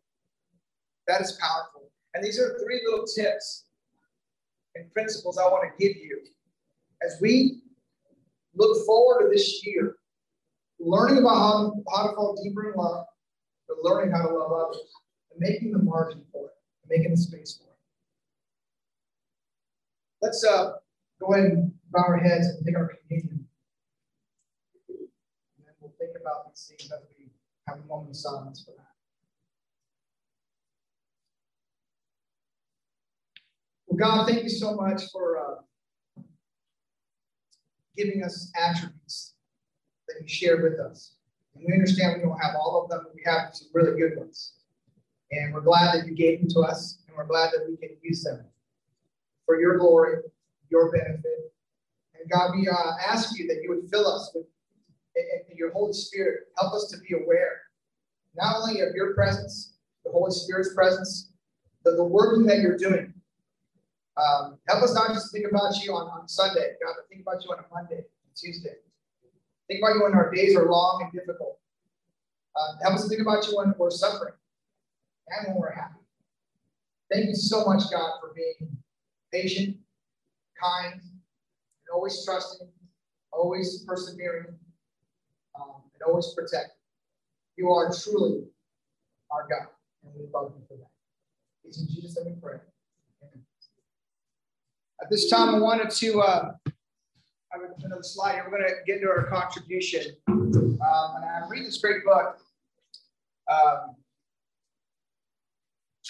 That 1.06 1.22
is 1.22 1.38
powerful. 1.40 1.90
And 2.14 2.22
these 2.22 2.38
are 2.38 2.58
three 2.58 2.82
little 2.84 3.06
tips 3.06 3.64
and 4.74 4.92
principles 4.92 5.38
I 5.38 5.44
want 5.44 5.64
to 5.64 5.82
give 5.82 5.96
you 5.96 6.20
as 7.02 7.16
we 7.20 7.62
look 8.54 8.84
forward 8.86 9.22
to 9.22 9.28
this 9.34 9.64
year, 9.66 9.96
learning 10.80 11.18
about 11.18 11.36
how, 11.36 11.74
how 11.94 12.08
to 12.08 12.14
fall 12.14 12.38
deeper 12.42 12.72
in 12.72 12.78
love, 12.78 13.06
but 13.68 13.78
learning 13.82 14.14
how 14.14 14.26
to 14.26 14.34
love 14.34 14.52
others 14.52 14.82
and 15.30 15.40
making 15.40 15.72
the 15.72 15.78
margin 15.78 16.22
for 16.30 16.46
it, 16.46 16.52
and 16.82 16.90
making 16.98 17.10
the 17.10 17.16
space 17.16 17.58
for 17.58 17.70
it. 17.70 17.78
Let's 20.20 20.44
uh, 20.44 20.72
go 21.20 21.32
ahead 21.32 21.52
and 21.52 21.72
bow 21.90 22.04
our 22.06 22.18
heads 22.18 22.46
and 22.48 22.66
take 22.66 22.76
our 22.76 22.92
communion. 23.08 23.45
Think 26.06 26.18
about 26.20 26.46
these 26.48 26.72
things 26.78 26.92
as 26.92 27.00
we 27.18 27.30
have 27.66 27.78
a 27.78 27.86
moment 27.86 28.10
of 28.10 28.16
silence 28.16 28.64
for 28.64 28.72
that. 28.76 28.92
Well, 33.86 33.98
God, 33.98 34.28
thank 34.28 34.44
you 34.44 34.48
so 34.48 34.74
much 34.74 35.02
for 35.10 35.38
uh, 35.38 36.22
giving 37.96 38.22
us 38.22 38.52
attributes 38.56 39.34
that 40.06 40.14
you 40.20 40.28
shared 40.28 40.62
with 40.62 40.78
us. 40.78 41.16
And 41.54 41.64
we 41.66 41.72
understand 41.72 42.18
we 42.18 42.28
don't 42.28 42.38
have 42.38 42.54
all 42.54 42.84
of 42.84 42.90
them, 42.90 43.00
but 43.02 43.14
we 43.14 43.22
have 43.24 43.52
some 43.52 43.68
really 43.74 43.98
good 43.98 44.16
ones. 44.16 44.52
And 45.32 45.52
we're 45.52 45.60
glad 45.60 45.92
that 45.92 46.06
you 46.06 46.14
gave 46.14 46.38
them 46.38 46.48
to 46.50 46.60
us, 46.60 46.98
and 47.08 47.16
we're 47.16 47.26
glad 47.26 47.50
that 47.50 47.66
we 47.68 47.76
can 47.76 47.96
use 48.00 48.22
them 48.22 48.44
for 49.44 49.60
your 49.60 49.76
glory, 49.78 50.18
your 50.70 50.92
benefit. 50.92 51.52
And 52.14 52.30
God, 52.30 52.52
we 52.54 52.68
uh, 52.68 52.92
ask 53.04 53.36
you 53.36 53.48
that 53.48 53.60
you 53.62 53.70
would 53.70 53.90
fill 53.90 54.06
us 54.06 54.30
with 54.32 54.46
your 55.54 55.72
Holy 55.72 55.92
Spirit. 55.92 56.48
Help 56.58 56.74
us 56.74 56.90
to 56.92 56.98
be 56.98 57.14
aware, 57.14 57.62
not 58.36 58.56
only 58.56 58.80
of 58.80 58.94
your 58.94 59.14
presence, 59.14 59.74
the 60.04 60.10
Holy 60.10 60.30
Spirit's 60.30 60.74
presence, 60.74 61.32
but 61.84 61.96
the 61.96 62.04
working 62.04 62.46
that 62.46 62.58
you're 62.58 62.76
doing. 62.76 63.12
Um, 64.16 64.58
help 64.68 64.82
us 64.82 64.94
not 64.94 65.08
just 65.08 65.32
think 65.32 65.46
about 65.50 65.74
you 65.82 65.92
on, 65.92 66.08
on 66.08 66.28
Sunday, 66.28 66.72
God, 66.82 66.94
but 66.96 67.08
think 67.08 67.22
about 67.22 67.44
you 67.44 67.50
on 67.50 67.58
a 67.58 67.74
Monday, 67.74 68.04
Tuesday, 68.34 68.76
Think 69.68 69.80
about 69.82 69.96
you 69.96 70.02
when 70.04 70.14
our 70.14 70.30
days 70.30 70.56
are 70.56 70.70
long 70.70 71.02
and 71.02 71.12
difficult. 71.12 71.58
Uh, 72.54 72.76
help 72.82 72.94
us 72.94 73.08
think 73.08 73.20
about 73.20 73.46
you 73.46 73.56
when 73.56 73.74
we're 73.76 73.90
suffering 73.90 74.34
and 75.28 75.48
when 75.48 75.60
we're 75.60 75.72
happy. 75.72 76.00
Thank 77.10 77.26
you 77.26 77.34
so 77.34 77.64
much, 77.64 77.82
God, 77.90 78.12
for 78.20 78.32
being 78.34 78.76
patient, 79.32 79.76
kind, 80.60 80.94
and 80.94 81.92
always 81.92 82.24
trusting, 82.24 82.68
always 83.32 83.84
persevering, 83.86 84.54
um, 85.60 85.82
and 85.92 86.02
always 86.06 86.32
protect. 86.34 86.72
You 87.56 87.70
are 87.70 87.90
truly 87.92 88.44
our 89.30 89.46
God, 89.48 89.68
and 90.04 90.12
we 90.14 90.26
love 90.32 90.52
you 90.56 90.64
for 90.68 90.76
that. 90.76 90.90
It's 91.64 91.80
in 91.80 91.88
Jesus' 91.88 92.16
name 92.16 92.34
we 92.34 92.40
pray. 92.40 92.58
Amen. 93.22 93.44
At 95.02 95.10
this 95.10 95.30
time, 95.30 95.54
I 95.54 95.58
wanted 95.58 95.90
to 95.90 96.20
uh, 96.20 96.52
have 97.50 97.60
another 97.84 98.02
slide 98.02 98.34
here. 98.34 98.44
We're 98.50 98.58
going 98.58 98.70
to 98.70 98.74
get 98.86 98.96
into 98.96 99.08
our 99.08 99.26
contribution. 99.26 100.16
Um, 100.28 101.12
and 101.16 101.24
I'm 101.24 101.50
reading 101.50 101.66
this 101.66 101.78
great 101.78 102.04
book. 102.04 102.38
Um, 103.50 103.96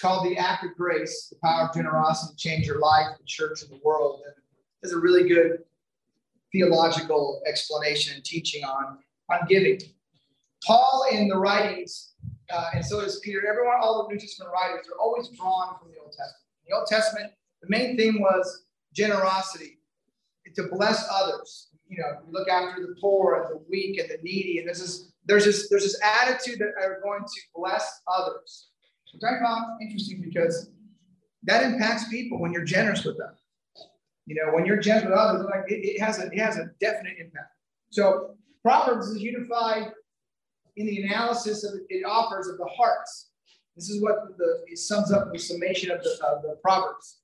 called 0.01 0.25
The 0.25 0.37
Act 0.37 0.63
of 0.63 0.75
Grace, 0.75 1.27
The 1.29 1.37
Power 1.43 1.67
of 1.67 1.73
Generosity 1.73 2.33
to 2.33 2.37
Change 2.37 2.67
Your 2.67 2.79
Life, 2.79 3.17
the 3.17 3.25
Church, 3.25 3.63
and 3.63 3.71
the 3.71 3.79
World. 3.83 4.21
And 4.25 4.33
there's 4.81 4.93
a 4.93 4.99
really 4.99 5.27
good 5.27 5.59
theological 6.51 7.41
explanation 7.47 8.15
and 8.15 8.23
teaching 8.23 8.63
on, 8.63 8.99
on 9.29 9.39
giving. 9.47 9.79
Paul 10.65 11.05
in 11.11 11.27
the 11.27 11.37
writings, 11.37 12.13
uh, 12.51 12.69
and 12.73 12.85
so 12.85 13.01
does 13.01 13.19
Peter, 13.19 13.45
everyone, 13.47 13.75
all 13.81 14.07
the 14.07 14.13
New 14.13 14.19
Testament 14.19 14.51
writers 14.53 14.87
are 14.87 14.99
always 14.99 15.29
drawn 15.29 15.77
from 15.79 15.89
the 15.91 15.99
Old 15.99 16.11
Testament. 16.11 16.43
In 16.65 16.71
the 16.71 16.75
Old 16.77 16.87
Testament, 16.87 17.33
the 17.61 17.69
main 17.69 17.97
theme 17.97 18.19
was 18.19 18.65
generosity 18.93 19.79
to 20.55 20.63
bless 20.71 21.07
others. 21.11 21.67
You 21.87 21.99
know, 21.99 22.19
we 22.25 22.33
look 22.33 22.49
after 22.49 22.81
the 22.81 22.95
poor 22.99 23.41
and 23.41 23.53
the 23.53 23.63
weak 23.69 23.99
and 23.99 24.09
the 24.09 24.17
needy, 24.21 24.59
and 24.59 24.67
this 24.67 24.81
is 24.81 25.13
there's 25.25 25.45
this 25.45 25.69
there's 25.69 25.83
this 25.83 25.99
attitude 26.01 26.59
that 26.59 26.73
are 26.81 26.99
going 27.03 27.23
to 27.23 27.41
bless 27.55 28.01
others, 28.07 28.69
which 29.13 29.23
I 29.23 29.39
found 29.43 29.81
interesting 29.81 30.21
because 30.21 30.71
that 31.43 31.63
impacts 31.63 32.09
people 32.09 32.39
when 32.39 32.51
you're 32.51 32.65
generous 32.65 33.05
with 33.05 33.17
them. 33.17 33.33
You 34.25 34.35
know, 34.35 34.53
when 34.53 34.65
you're 34.65 34.77
generous 34.77 35.05
with 35.05 35.13
others, 35.13 35.45
like 35.45 35.71
it, 35.71 35.85
it 35.85 36.01
has 36.01 36.19
a 36.19 36.27
it 36.27 36.39
has 36.39 36.57
a 36.57 36.71
definite 36.81 37.17
impact. 37.19 37.53
So 37.89 38.35
Proverbs 38.67 39.07
is 39.07 39.21
unified 39.21 39.93
in 40.75 40.87
the 40.87 41.01
analysis 41.03 41.63
of 41.63 41.79
it 41.87 42.03
offers 42.05 42.49
of 42.49 42.57
the 42.57 42.65
hearts. 42.65 43.29
This 43.77 43.89
is 43.89 44.01
what 44.01 44.37
the 44.37 44.65
it 44.67 44.77
sums 44.77 45.09
up 45.09 45.31
the 45.31 45.39
summation 45.39 45.89
of 45.89 46.03
the, 46.03 46.09
of 46.27 46.41
the 46.41 46.57
Proverbs. 46.61 47.21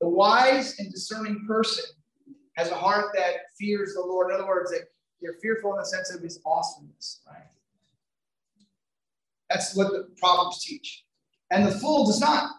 The 0.00 0.08
wise 0.08 0.78
and 0.78 0.90
discerning 0.90 1.44
person 1.46 1.84
has 2.56 2.70
a 2.70 2.74
heart 2.74 3.14
that 3.16 3.34
fears 3.58 3.92
the 3.92 4.00
Lord. 4.00 4.30
In 4.30 4.36
other 4.36 4.46
words, 4.46 4.70
that 4.70 4.84
they're 5.20 5.36
fearful 5.42 5.72
in 5.72 5.78
the 5.78 5.84
sense 5.84 6.10
of 6.14 6.22
his 6.22 6.40
awesomeness, 6.46 7.20
right? 7.26 7.42
That's 9.50 9.76
what 9.76 9.92
the 9.92 10.08
Proverbs 10.16 10.64
teach. 10.64 11.04
And 11.50 11.66
the 11.66 11.72
fool 11.72 12.06
does 12.06 12.20
not. 12.20 12.50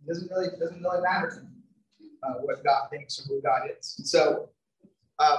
It 0.00 0.08
doesn't 0.08 0.28
really, 0.32 0.48
doesn't 0.58 0.82
really 0.82 1.00
matter 1.00 1.30
to 1.30 1.36
him 1.36 1.62
uh, 2.24 2.32
what 2.40 2.64
God 2.64 2.88
thinks 2.90 3.20
or 3.20 3.28
who 3.28 3.40
God 3.40 3.70
is. 3.78 3.94
And 3.98 4.08
so 4.08 4.48
um, 5.20 5.38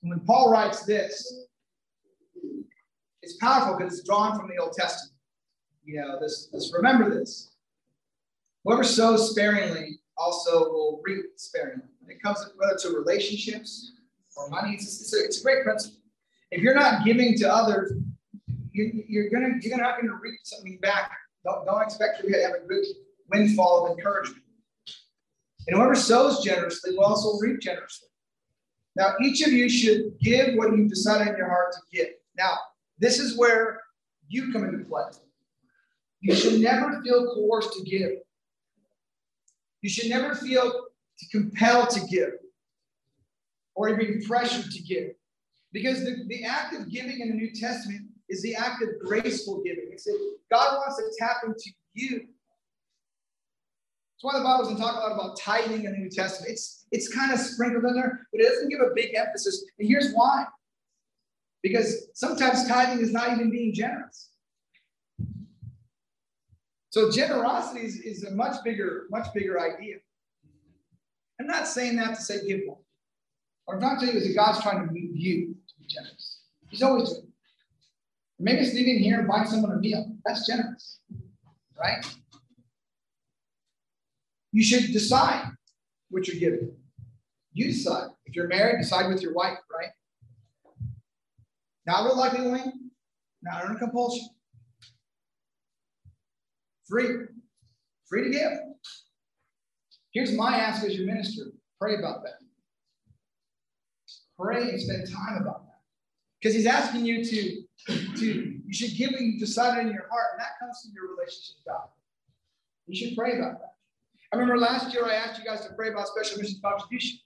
when 0.00 0.20
Paul 0.20 0.50
writes 0.50 0.84
this, 0.84 1.46
it's 3.22 3.36
powerful 3.36 3.76
because 3.76 3.98
it's 3.98 4.06
drawn 4.06 4.38
from 4.38 4.48
the 4.48 4.56
Old 4.62 4.72
Testament. 4.72 5.14
You 5.84 6.00
know, 6.00 6.18
this, 6.20 6.48
this 6.52 6.72
remember 6.74 7.10
this. 7.10 7.50
Whoever 8.64 8.84
sows 8.84 9.30
sparingly 9.30 10.00
also 10.16 10.70
will 10.70 11.00
reap 11.04 11.24
sparingly. 11.36 11.84
When 12.00 12.14
it 12.14 12.22
comes 12.22 12.46
whether 12.56 12.76
to 12.76 12.90
relationships 12.90 13.92
or 14.36 14.48
money, 14.50 14.74
it's, 14.74 15.00
it's, 15.00 15.14
a, 15.14 15.24
it's 15.24 15.40
a 15.40 15.42
great 15.42 15.64
principle. 15.64 16.00
If 16.50 16.62
you're 16.62 16.74
not 16.74 17.04
giving 17.04 17.36
to 17.38 17.52
others, 17.52 17.92
you, 18.72 19.04
you're 19.08 19.28
gonna 19.30 19.54
you're 19.60 19.76
not 19.76 20.00
gonna 20.00 20.14
reap 20.14 20.40
something 20.44 20.78
back. 20.78 21.10
Don't, 21.44 21.64
don't 21.66 21.82
expect 21.82 22.20
to 22.20 22.42
have 22.42 22.52
a 22.52 22.66
good 22.66 22.84
windfall 23.30 23.86
of 23.86 23.98
encouragement. 23.98 24.42
And 25.66 25.76
whoever 25.76 25.94
sows 25.94 26.42
generously 26.42 26.92
will 26.96 27.04
also 27.04 27.38
reap 27.38 27.60
generously. 27.60 28.07
Now, 28.98 29.14
each 29.22 29.42
of 29.42 29.52
you 29.52 29.68
should 29.68 30.18
give 30.18 30.56
what 30.56 30.76
you've 30.76 30.90
decided 30.90 31.28
in 31.28 31.36
your 31.36 31.48
heart 31.48 31.72
to 31.72 31.78
give. 31.96 32.08
Now, 32.36 32.54
this 32.98 33.20
is 33.20 33.38
where 33.38 33.80
you 34.28 34.52
come 34.52 34.64
into 34.64 34.84
play. 34.84 35.04
You 36.20 36.34
should 36.34 36.60
never 36.60 37.00
feel 37.02 37.32
coerced 37.32 37.72
to 37.74 37.84
give. 37.84 38.10
You 39.82 39.88
should 39.88 40.10
never 40.10 40.34
feel 40.34 40.86
compelled 41.30 41.90
to 41.90 42.00
give 42.06 42.30
or 43.76 43.88
even 43.88 44.20
pressured 44.24 44.70
to 44.72 44.82
give. 44.82 45.12
Because 45.72 46.04
the, 46.04 46.24
the 46.26 46.44
act 46.44 46.74
of 46.74 46.90
giving 46.90 47.20
in 47.20 47.28
the 47.28 47.34
New 47.34 47.52
Testament 47.54 48.00
is 48.28 48.42
the 48.42 48.56
act 48.56 48.82
of 48.82 48.88
graceful 49.06 49.62
giving. 49.64 49.90
It's 49.92 50.04
that 50.04 50.18
God 50.50 50.76
wants 50.76 50.96
to 50.96 51.04
tap 51.20 51.36
into 51.46 51.70
you. 51.94 52.26
That's 54.18 54.34
why 54.34 54.38
the 54.40 54.44
Bible 54.44 54.64
doesn't 54.64 54.78
talk 54.78 54.96
a 54.96 54.98
lot 54.98 55.12
about 55.12 55.38
tithing 55.38 55.84
in 55.84 55.92
the 55.92 55.96
New 55.96 56.10
Testament. 56.10 56.50
It's, 56.50 56.86
it's 56.90 57.14
kind 57.14 57.32
of 57.32 57.38
sprinkled 57.38 57.84
in 57.84 57.94
there, 57.94 58.26
but 58.32 58.40
it 58.40 58.48
doesn't 58.48 58.68
give 58.68 58.80
a 58.80 58.92
big 58.92 59.14
emphasis. 59.14 59.64
And 59.78 59.86
here's 59.86 60.12
why. 60.12 60.44
Because 61.62 62.08
sometimes 62.14 62.66
tithing 62.66 63.00
is 63.00 63.12
not 63.12 63.30
even 63.32 63.48
being 63.52 63.72
generous. 63.72 64.30
So 66.90 67.12
generosity 67.12 67.86
is, 67.86 68.00
is 68.00 68.24
a 68.24 68.32
much 68.32 68.56
bigger, 68.64 69.04
much 69.08 69.32
bigger 69.32 69.60
idea. 69.60 69.96
I'm 71.40 71.46
not 71.46 71.68
saying 71.68 71.94
that 71.96 72.16
to 72.16 72.20
say 72.20 72.44
give 72.44 72.66
more. 72.66 72.78
What 73.66 73.74
I'm 73.74 73.80
trying 73.80 74.00
to 74.00 74.06
tell 74.06 74.14
you 74.14 74.20
is 74.20 74.26
that 74.26 74.34
God's 74.34 74.60
trying 74.62 74.84
to 74.84 74.92
move 74.92 75.14
you 75.14 75.54
to 75.68 75.74
be 75.78 75.86
generous. 75.86 76.40
He's 76.70 76.82
always 76.82 77.10
doing. 77.10 77.28
Maybe 78.40 78.60
it's 78.62 78.74
leaving 78.74 78.98
here 78.98 79.20
and 79.20 79.28
buying 79.28 79.46
someone 79.46 79.70
a 79.70 79.76
meal. 79.76 80.12
That's 80.24 80.44
generous, 80.44 80.98
right? 81.78 82.04
You 84.52 84.62
should 84.62 84.92
decide 84.92 85.50
what 86.10 86.26
you're 86.26 86.40
giving. 86.40 86.72
You 87.52 87.66
decide. 87.66 88.08
If 88.26 88.34
you're 88.34 88.48
married, 88.48 88.80
decide 88.80 89.08
with 89.08 89.22
your 89.22 89.34
wife, 89.34 89.58
right? 89.74 89.90
Not 91.86 92.04
reluctantly, 92.04 92.62
not 93.42 93.64
under 93.64 93.78
compulsion. 93.78 94.28
Free. 96.88 97.08
Free 98.08 98.24
to 98.24 98.30
give. 98.30 98.52
Here's 100.12 100.32
my 100.32 100.56
ask 100.56 100.84
as 100.84 100.96
your 100.96 101.06
minister 101.06 101.52
pray 101.80 101.96
about 101.96 102.22
that. 102.24 102.34
Pray 104.38 104.70
and 104.70 104.80
spend 104.80 105.06
time 105.12 105.40
about 105.40 105.66
that. 105.66 105.80
Because 106.40 106.54
he's 106.54 106.66
asking 106.66 107.04
you 107.04 107.24
to, 107.24 107.62
to, 108.16 108.60
you 108.64 108.72
should 108.72 108.96
give 108.96 109.10
what 109.10 109.20
you 109.20 109.38
decided 109.38 109.86
in 109.86 109.92
your 109.92 110.06
heart, 110.08 110.32
and 110.32 110.40
that 110.40 110.58
comes 110.60 110.80
from 110.82 110.92
your 110.94 111.10
relationship 111.14 111.56
with 111.58 111.74
God. 111.74 111.88
You 112.86 112.96
should 112.96 113.16
pray 113.16 113.38
about 113.38 113.58
that. 113.60 113.67
I 114.32 114.36
remember 114.36 114.58
last 114.58 114.92
year 114.92 115.06
I 115.06 115.14
asked 115.14 115.38
you 115.38 115.44
guys 115.44 115.66
to 115.66 115.72
pray 115.74 115.88
about 115.88 116.08
special 116.08 116.38
missions 116.38 116.60
contribution. 116.62 117.18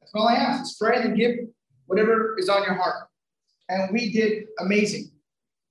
That's 0.00 0.12
all 0.14 0.28
I 0.28 0.34
asked. 0.34 0.70
Is 0.70 0.76
pray 0.78 1.00
and 1.00 1.16
give 1.16 1.36
whatever 1.86 2.38
is 2.38 2.48
on 2.48 2.62
your 2.62 2.74
heart. 2.74 3.08
And 3.68 3.92
we 3.92 4.12
did 4.12 4.44
amazing. 4.58 5.10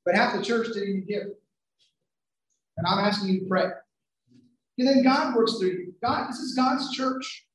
But 0.06 0.16
half 0.16 0.36
the 0.36 0.44
church 0.44 0.68
didn't 0.68 0.90
even 0.90 1.06
give. 1.08 1.28
And 2.78 2.88
I'm 2.88 3.00
asking 3.00 3.30
you 3.30 3.40
to 3.42 3.46
pray. 3.46 3.66
And 4.78 4.88
then 4.88 5.04
God 5.04 5.36
works 5.36 5.58
through 5.58 5.70
you. 5.70 5.94
God, 6.04 6.30
this 6.30 6.38
is 6.38 6.56
God's 6.56 6.92
church. 6.96 7.46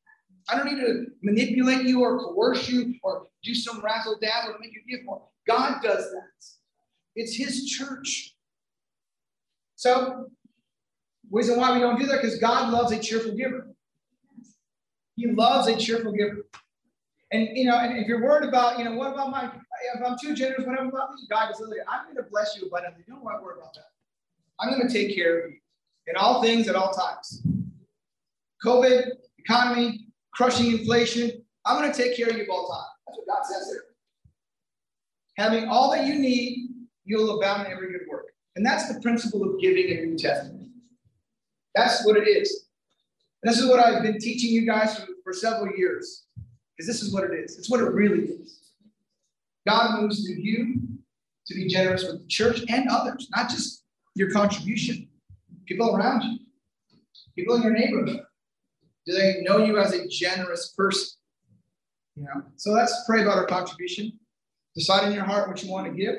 I 0.49 0.57
don't 0.57 0.67
need 0.67 0.81
to 0.81 1.07
manipulate 1.23 1.87
you 1.87 2.01
or 2.01 2.19
coerce 2.19 2.69
you 2.69 2.95
or 3.03 3.29
do 3.45 3.55
some 3.55 3.81
razzle 3.81 4.17
dazzle 4.21 4.55
to 4.55 4.59
make 4.61 4.73
you 4.73 4.83
give 4.89 5.05
more. 5.05 5.23
God 5.47 5.81
does 5.83 6.05
that. 6.11 6.45
It's 7.15 7.37
His 7.37 7.67
church. 7.67 8.35
So, 9.77 10.27
reason 11.33 11.59
why 11.59 11.73
we 11.73 11.81
don't 11.81 11.99
do 11.99 12.07
that 12.07 12.23
because 12.23 12.39
God 12.39 12.73
loves 12.73 12.93
a 12.93 12.99
cheerful 12.99 13.33
giver. 13.33 13.69
He 15.17 15.27
loves 15.27 15.67
a 15.69 15.77
cheerful 15.77 16.13
giver. 16.13 16.47
And 17.33 17.49
you 17.57 17.65
know, 17.65 17.79
and 17.79 17.99
if 17.99 18.07
you're 18.07 18.23
worried 18.23 18.49
about, 18.49 18.79
you 18.79 18.85
know, 18.85 18.95
what 18.95 19.13
about 19.13 19.31
my 19.31 19.51
if 19.95 20.03
I'm 20.05 20.17
too 20.19 20.35
generous, 20.35 20.67
whatever 20.67 20.89
about 20.89 21.15
me, 21.15 21.23
God 21.29 21.51
is 21.51 21.59
literally, 21.59 21.81
I'm 21.89 22.05
going 22.05 22.17
to 22.17 22.31
bless 22.31 22.57
you 22.57 22.67
abundantly. 22.67 23.05
Don't 23.09 23.25
worry 23.25 23.57
about 23.59 23.75
that. 23.75 23.87
I'm 24.61 24.71
going 24.71 24.87
to 24.87 24.93
take 24.93 25.15
care 25.15 25.41
of 25.41 25.51
you 25.51 25.57
in 26.07 26.17
all 26.17 26.43
things 26.43 26.69
at 26.69 26.77
all 26.77 26.93
times. 26.93 27.43
COVID, 28.65 29.11
economy, 29.39 30.07
crushing 30.33 30.71
inflation. 30.71 31.43
I'm 31.65 31.81
going 31.81 31.93
to 31.93 31.97
take 31.97 32.17
care 32.17 32.29
of 32.29 32.37
you 32.37 32.47
all 32.51 32.69
time. 32.69 32.87
That's 33.07 33.19
what 33.19 33.27
God 33.27 33.47
says 33.47 33.71
there. 33.71 33.83
Having 35.37 35.69
all 35.69 35.91
that 35.93 36.07
you 36.07 36.19
need, 36.19 36.69
you'll 37.05 37.39
abound 37.39 37.67
in 37.67 37.73
every 37.73 37.91
good 37.91 38.07
work. 38.09 38.27
And 38.55 38.65
that's 38.65 38.93
the 38.93 39.01
principle 39.01 39.43
of 39.43 39.61
giving 39.61 39.89
in 39.89 39.97
the 39.97 40.07
New 40.07 40.19
Testament. 40.19 40.62
That's 41.75 42.05
what 42.07 42.17
it 42.17 42.29
is. 42.29 42.67
And 43.43 43.53
this 43.53 43.61
is 43.61 43.69
what 43.69 43.81
I've 43.81 44.03
been 44.03 44.19
teaching 44.19 44.51
you 44.51 44.67
guys 44.67 44.99
for, 44.99 45.07
for 45.25 45.33
several 45.33 45.75
years. 45.77 46.25
Because 46.77 46.87
this 46.87 47.03
is 47.03 47.13
what 47.13 47.25
it 47.25 47.33
is. 47.33 47.59
It's 47.59 47.71
what 47.71 47.81
it 47.81 47.91
really 47.93 48.25
is. 48.25 48.61
God 49.67 50.01
moves 50.01 50.25
through 50.25 50.37
you 50.37 50.81
to 51.47 51.55
be 51.55 51.69
generous 51.69 52.05
with 52.05 52.23
the 52.23 52.29
church 52.29 52.63
and 52.69 52.89
others, 52.89 53.29
not 53.35 53.51
just 53.51 53.85
your 54.15 54.31
contribution, 54.31 55.09
people 55.67 55.95
around 55.95 56.23
you, 56.23 56.39
people 57.37 57.55
in 57.57 57.63
your 57.63 57.73
neighborhood. 57.73 58.21
Do 59.07 59.13
they 59.15 59.41
know 59.43 59.59
you 59.59 59.79
as 59.79 59.93
a 59.93 60.07
generous 60.09 60.75
person? 60.77 61.19
You 62.15 62.25
know, 62.25 62.43
so 62.57 62.71
let's 62.71 63.05
pray 63.07 63.23
about 63.23 63.39
our 63.39 63.47
contribution. 63.47 64.13
Decide 64.75 65.09
in 65.09 65.13
your 65.13 65.25
heart 65.25 65.49
what 65.49 65.63
you 65.63 65.71
want 65.71 65.87
to 65.87 65.93
give. 65.93 66.15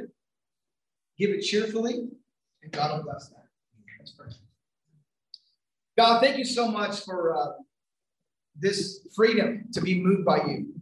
Give 1.18 1.30
it 1.30 1.42
cheerfully, 1.42 2.10
and 2.64 2.72
God 2.72 2.98
will 2.98 3.04
bless 3.04 3.30
that. 3.30 3.46
Let's 4.00 4.12
pray. 4.12 4.28
God, 6.04 6.22
thank 6.22 6.38
you 6.38 6.44
so 6.44 6.68
much 6.68 7.00
for 7.06 7.34
uh, 7.34 7.54
this 8.60 9.08
freedom 9.16 9.64
to 9.72 9.80
be 9.80 10.02
moved 10.02 10.26
by 10.26 10.36
you. 10.46 10.74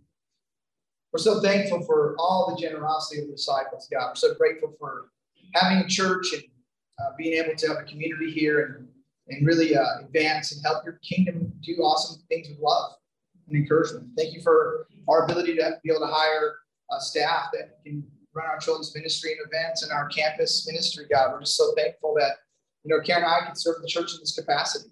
We're 1.14 1.20
so 1.20 1.40
thankful 1.42 1.84
for 1.84 2.16
all 2.18 2.50
the 2.50 2.60
generosity 2.60 3.22
of 3.22 3.28
the 3.28 3.34
disciples, 3.34 3.88
God. 3.94 4.08
We're 4.08 4.16
so 4.16 4.34
grateful 4.34 4.74
for 4.80 5.12
having 5.54 5.78
a 5.78 5.88
church 5.88 6.34
and 6.34 6.42
uh, 7.00 7.12
being 7.20 7.34
able 7.34 7.56
to 7.56 7.68
have 7.68 7.78
a 7.78 7.84
community 7.84 8.32
here 8.32 8.66
and, 8.66 8.88
and 9.28 9.46
really 9.46 9.76
uh, 9.76 10.00
advance 10.00 10.54
and 10.54 10.66
help 10.66 10.84
your 10.84 11.00
kingdom 11.08 11.54
do 11.62 11.74
awesome 11.84 12.20
things 12.28 12.50
with 12.50 12.58
love 12.60 12.94
and 13.48 13.56
encouragement. 13.56 14.08
Thank 14.18 14.34
you 14.34 14.42
for 14.42 14.88
our 15.08 15.26
ability 15.26 15.56
to 15.58 15.78
be 15.84 15.92
able 15.92 16.00
to 16.00 16.12
hire 16.12 16.56
uh, 16.90 16.98
staff 16.98 17.50
that 17.54 17.78
can 17.86 18.04
run 18.34 18.48
our 18.48 18.58
children's 18.58 18.96
ministry 18.96 19.34
and 19.34 19.42
events 19.46 19.84
and 19.84 19.92
our 19.92 20.08
campus 20.08 20.66
ministry, 20.68 21.06
God. 21.12 21.32
We're 21.32 21.42
just 21.42 21.58
so 21.58 21.76
thankful 21.78 22.16
that, 22.18 22.38
you 22.84 22.90
know, 22.90 23.04
Karen 23.04 23.22
and 23.22 23.32
I 23.32 23.46
can 23.46 23.56
serve 23.56 23.84
the 23.84 23.88
church 23.88 24.16
in 24.16 24.20
this 24.20 24.36
capacity. 24.36 24.90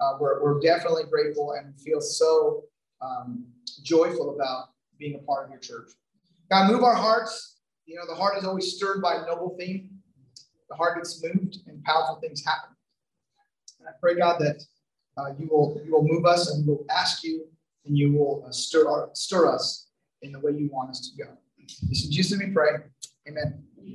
Uh, 0.00 0.16
we're, 0.18 0.42
we're 0.42 0.60
definitely 0.60 1.04
grateful 1.10 1.52
and 1.52 1.78
feel 1.80 2.00
so 2.00 2.64
um, 3.02 3.44
joyful 3.82 4.34
about 4.34 4.68
being 4.98 5.16
a 5.16 5.18
part 5.18 5.44
of 5.44 5.50
your 5.50 5.60
church. 5.60 5.90
God, 6.50 6.70
move 6.70 6.82
our 6.82 6.94
hearts. 6.94 7.58
You 7.86 7.96
know, 7.96 8.06
the 8.06 8.14
heart 8.14 8.38
is 8.38 8.44
always 8.44 8.74
stirred 8.74 9.02
by 9.02 9.16
a 9.16 9.26
noble 9.26 9.56
theme. 9.58 9.90
The 10.68 10.76
heart 10.76 10.96
gets 10.96 11.22
moved 11.22 11.58
and 11.66 11.82
powerful 11.84 12.16
things 12.20 12.44
happen. 12.44 12.70
And 13.78 13.88
I 13.88 13.92
pray, 14.00 14.16
God, 14.16 14.38
that 14.40 14.62
uh, 15.16 15.32
you 15.38 15.48
will 15.50 15.80
you 15.84 15.92
will 15.92 16.06
move 16.06 16.24
us 16.24 16.50
and 16.50 16.66
we'll 16.66 16.84
ask 16.90 17.24
you 17.24 17.46
and 17.84 17.96
you 17.96 18.12
will 18.12 18.44
uh, 18.46 18.52
stir, 18.52 18.88
our, 18.88 19.10
stir 19.14 19.52
us 19.52 19.88
in 20.22 20.32
the 20.32 20.40
way 20.40 20.52
you 20.52 20.68
want 20.70 20.90
us 20.90 21.10
to 21.10 21.24
go. 21.24 21.30
This 21.88 22.04
is 22.04 22.08
Jesus 22.08 22.38
we 22.38 22.52
pray. 22.52 22.70
Amen. 23.28 23.64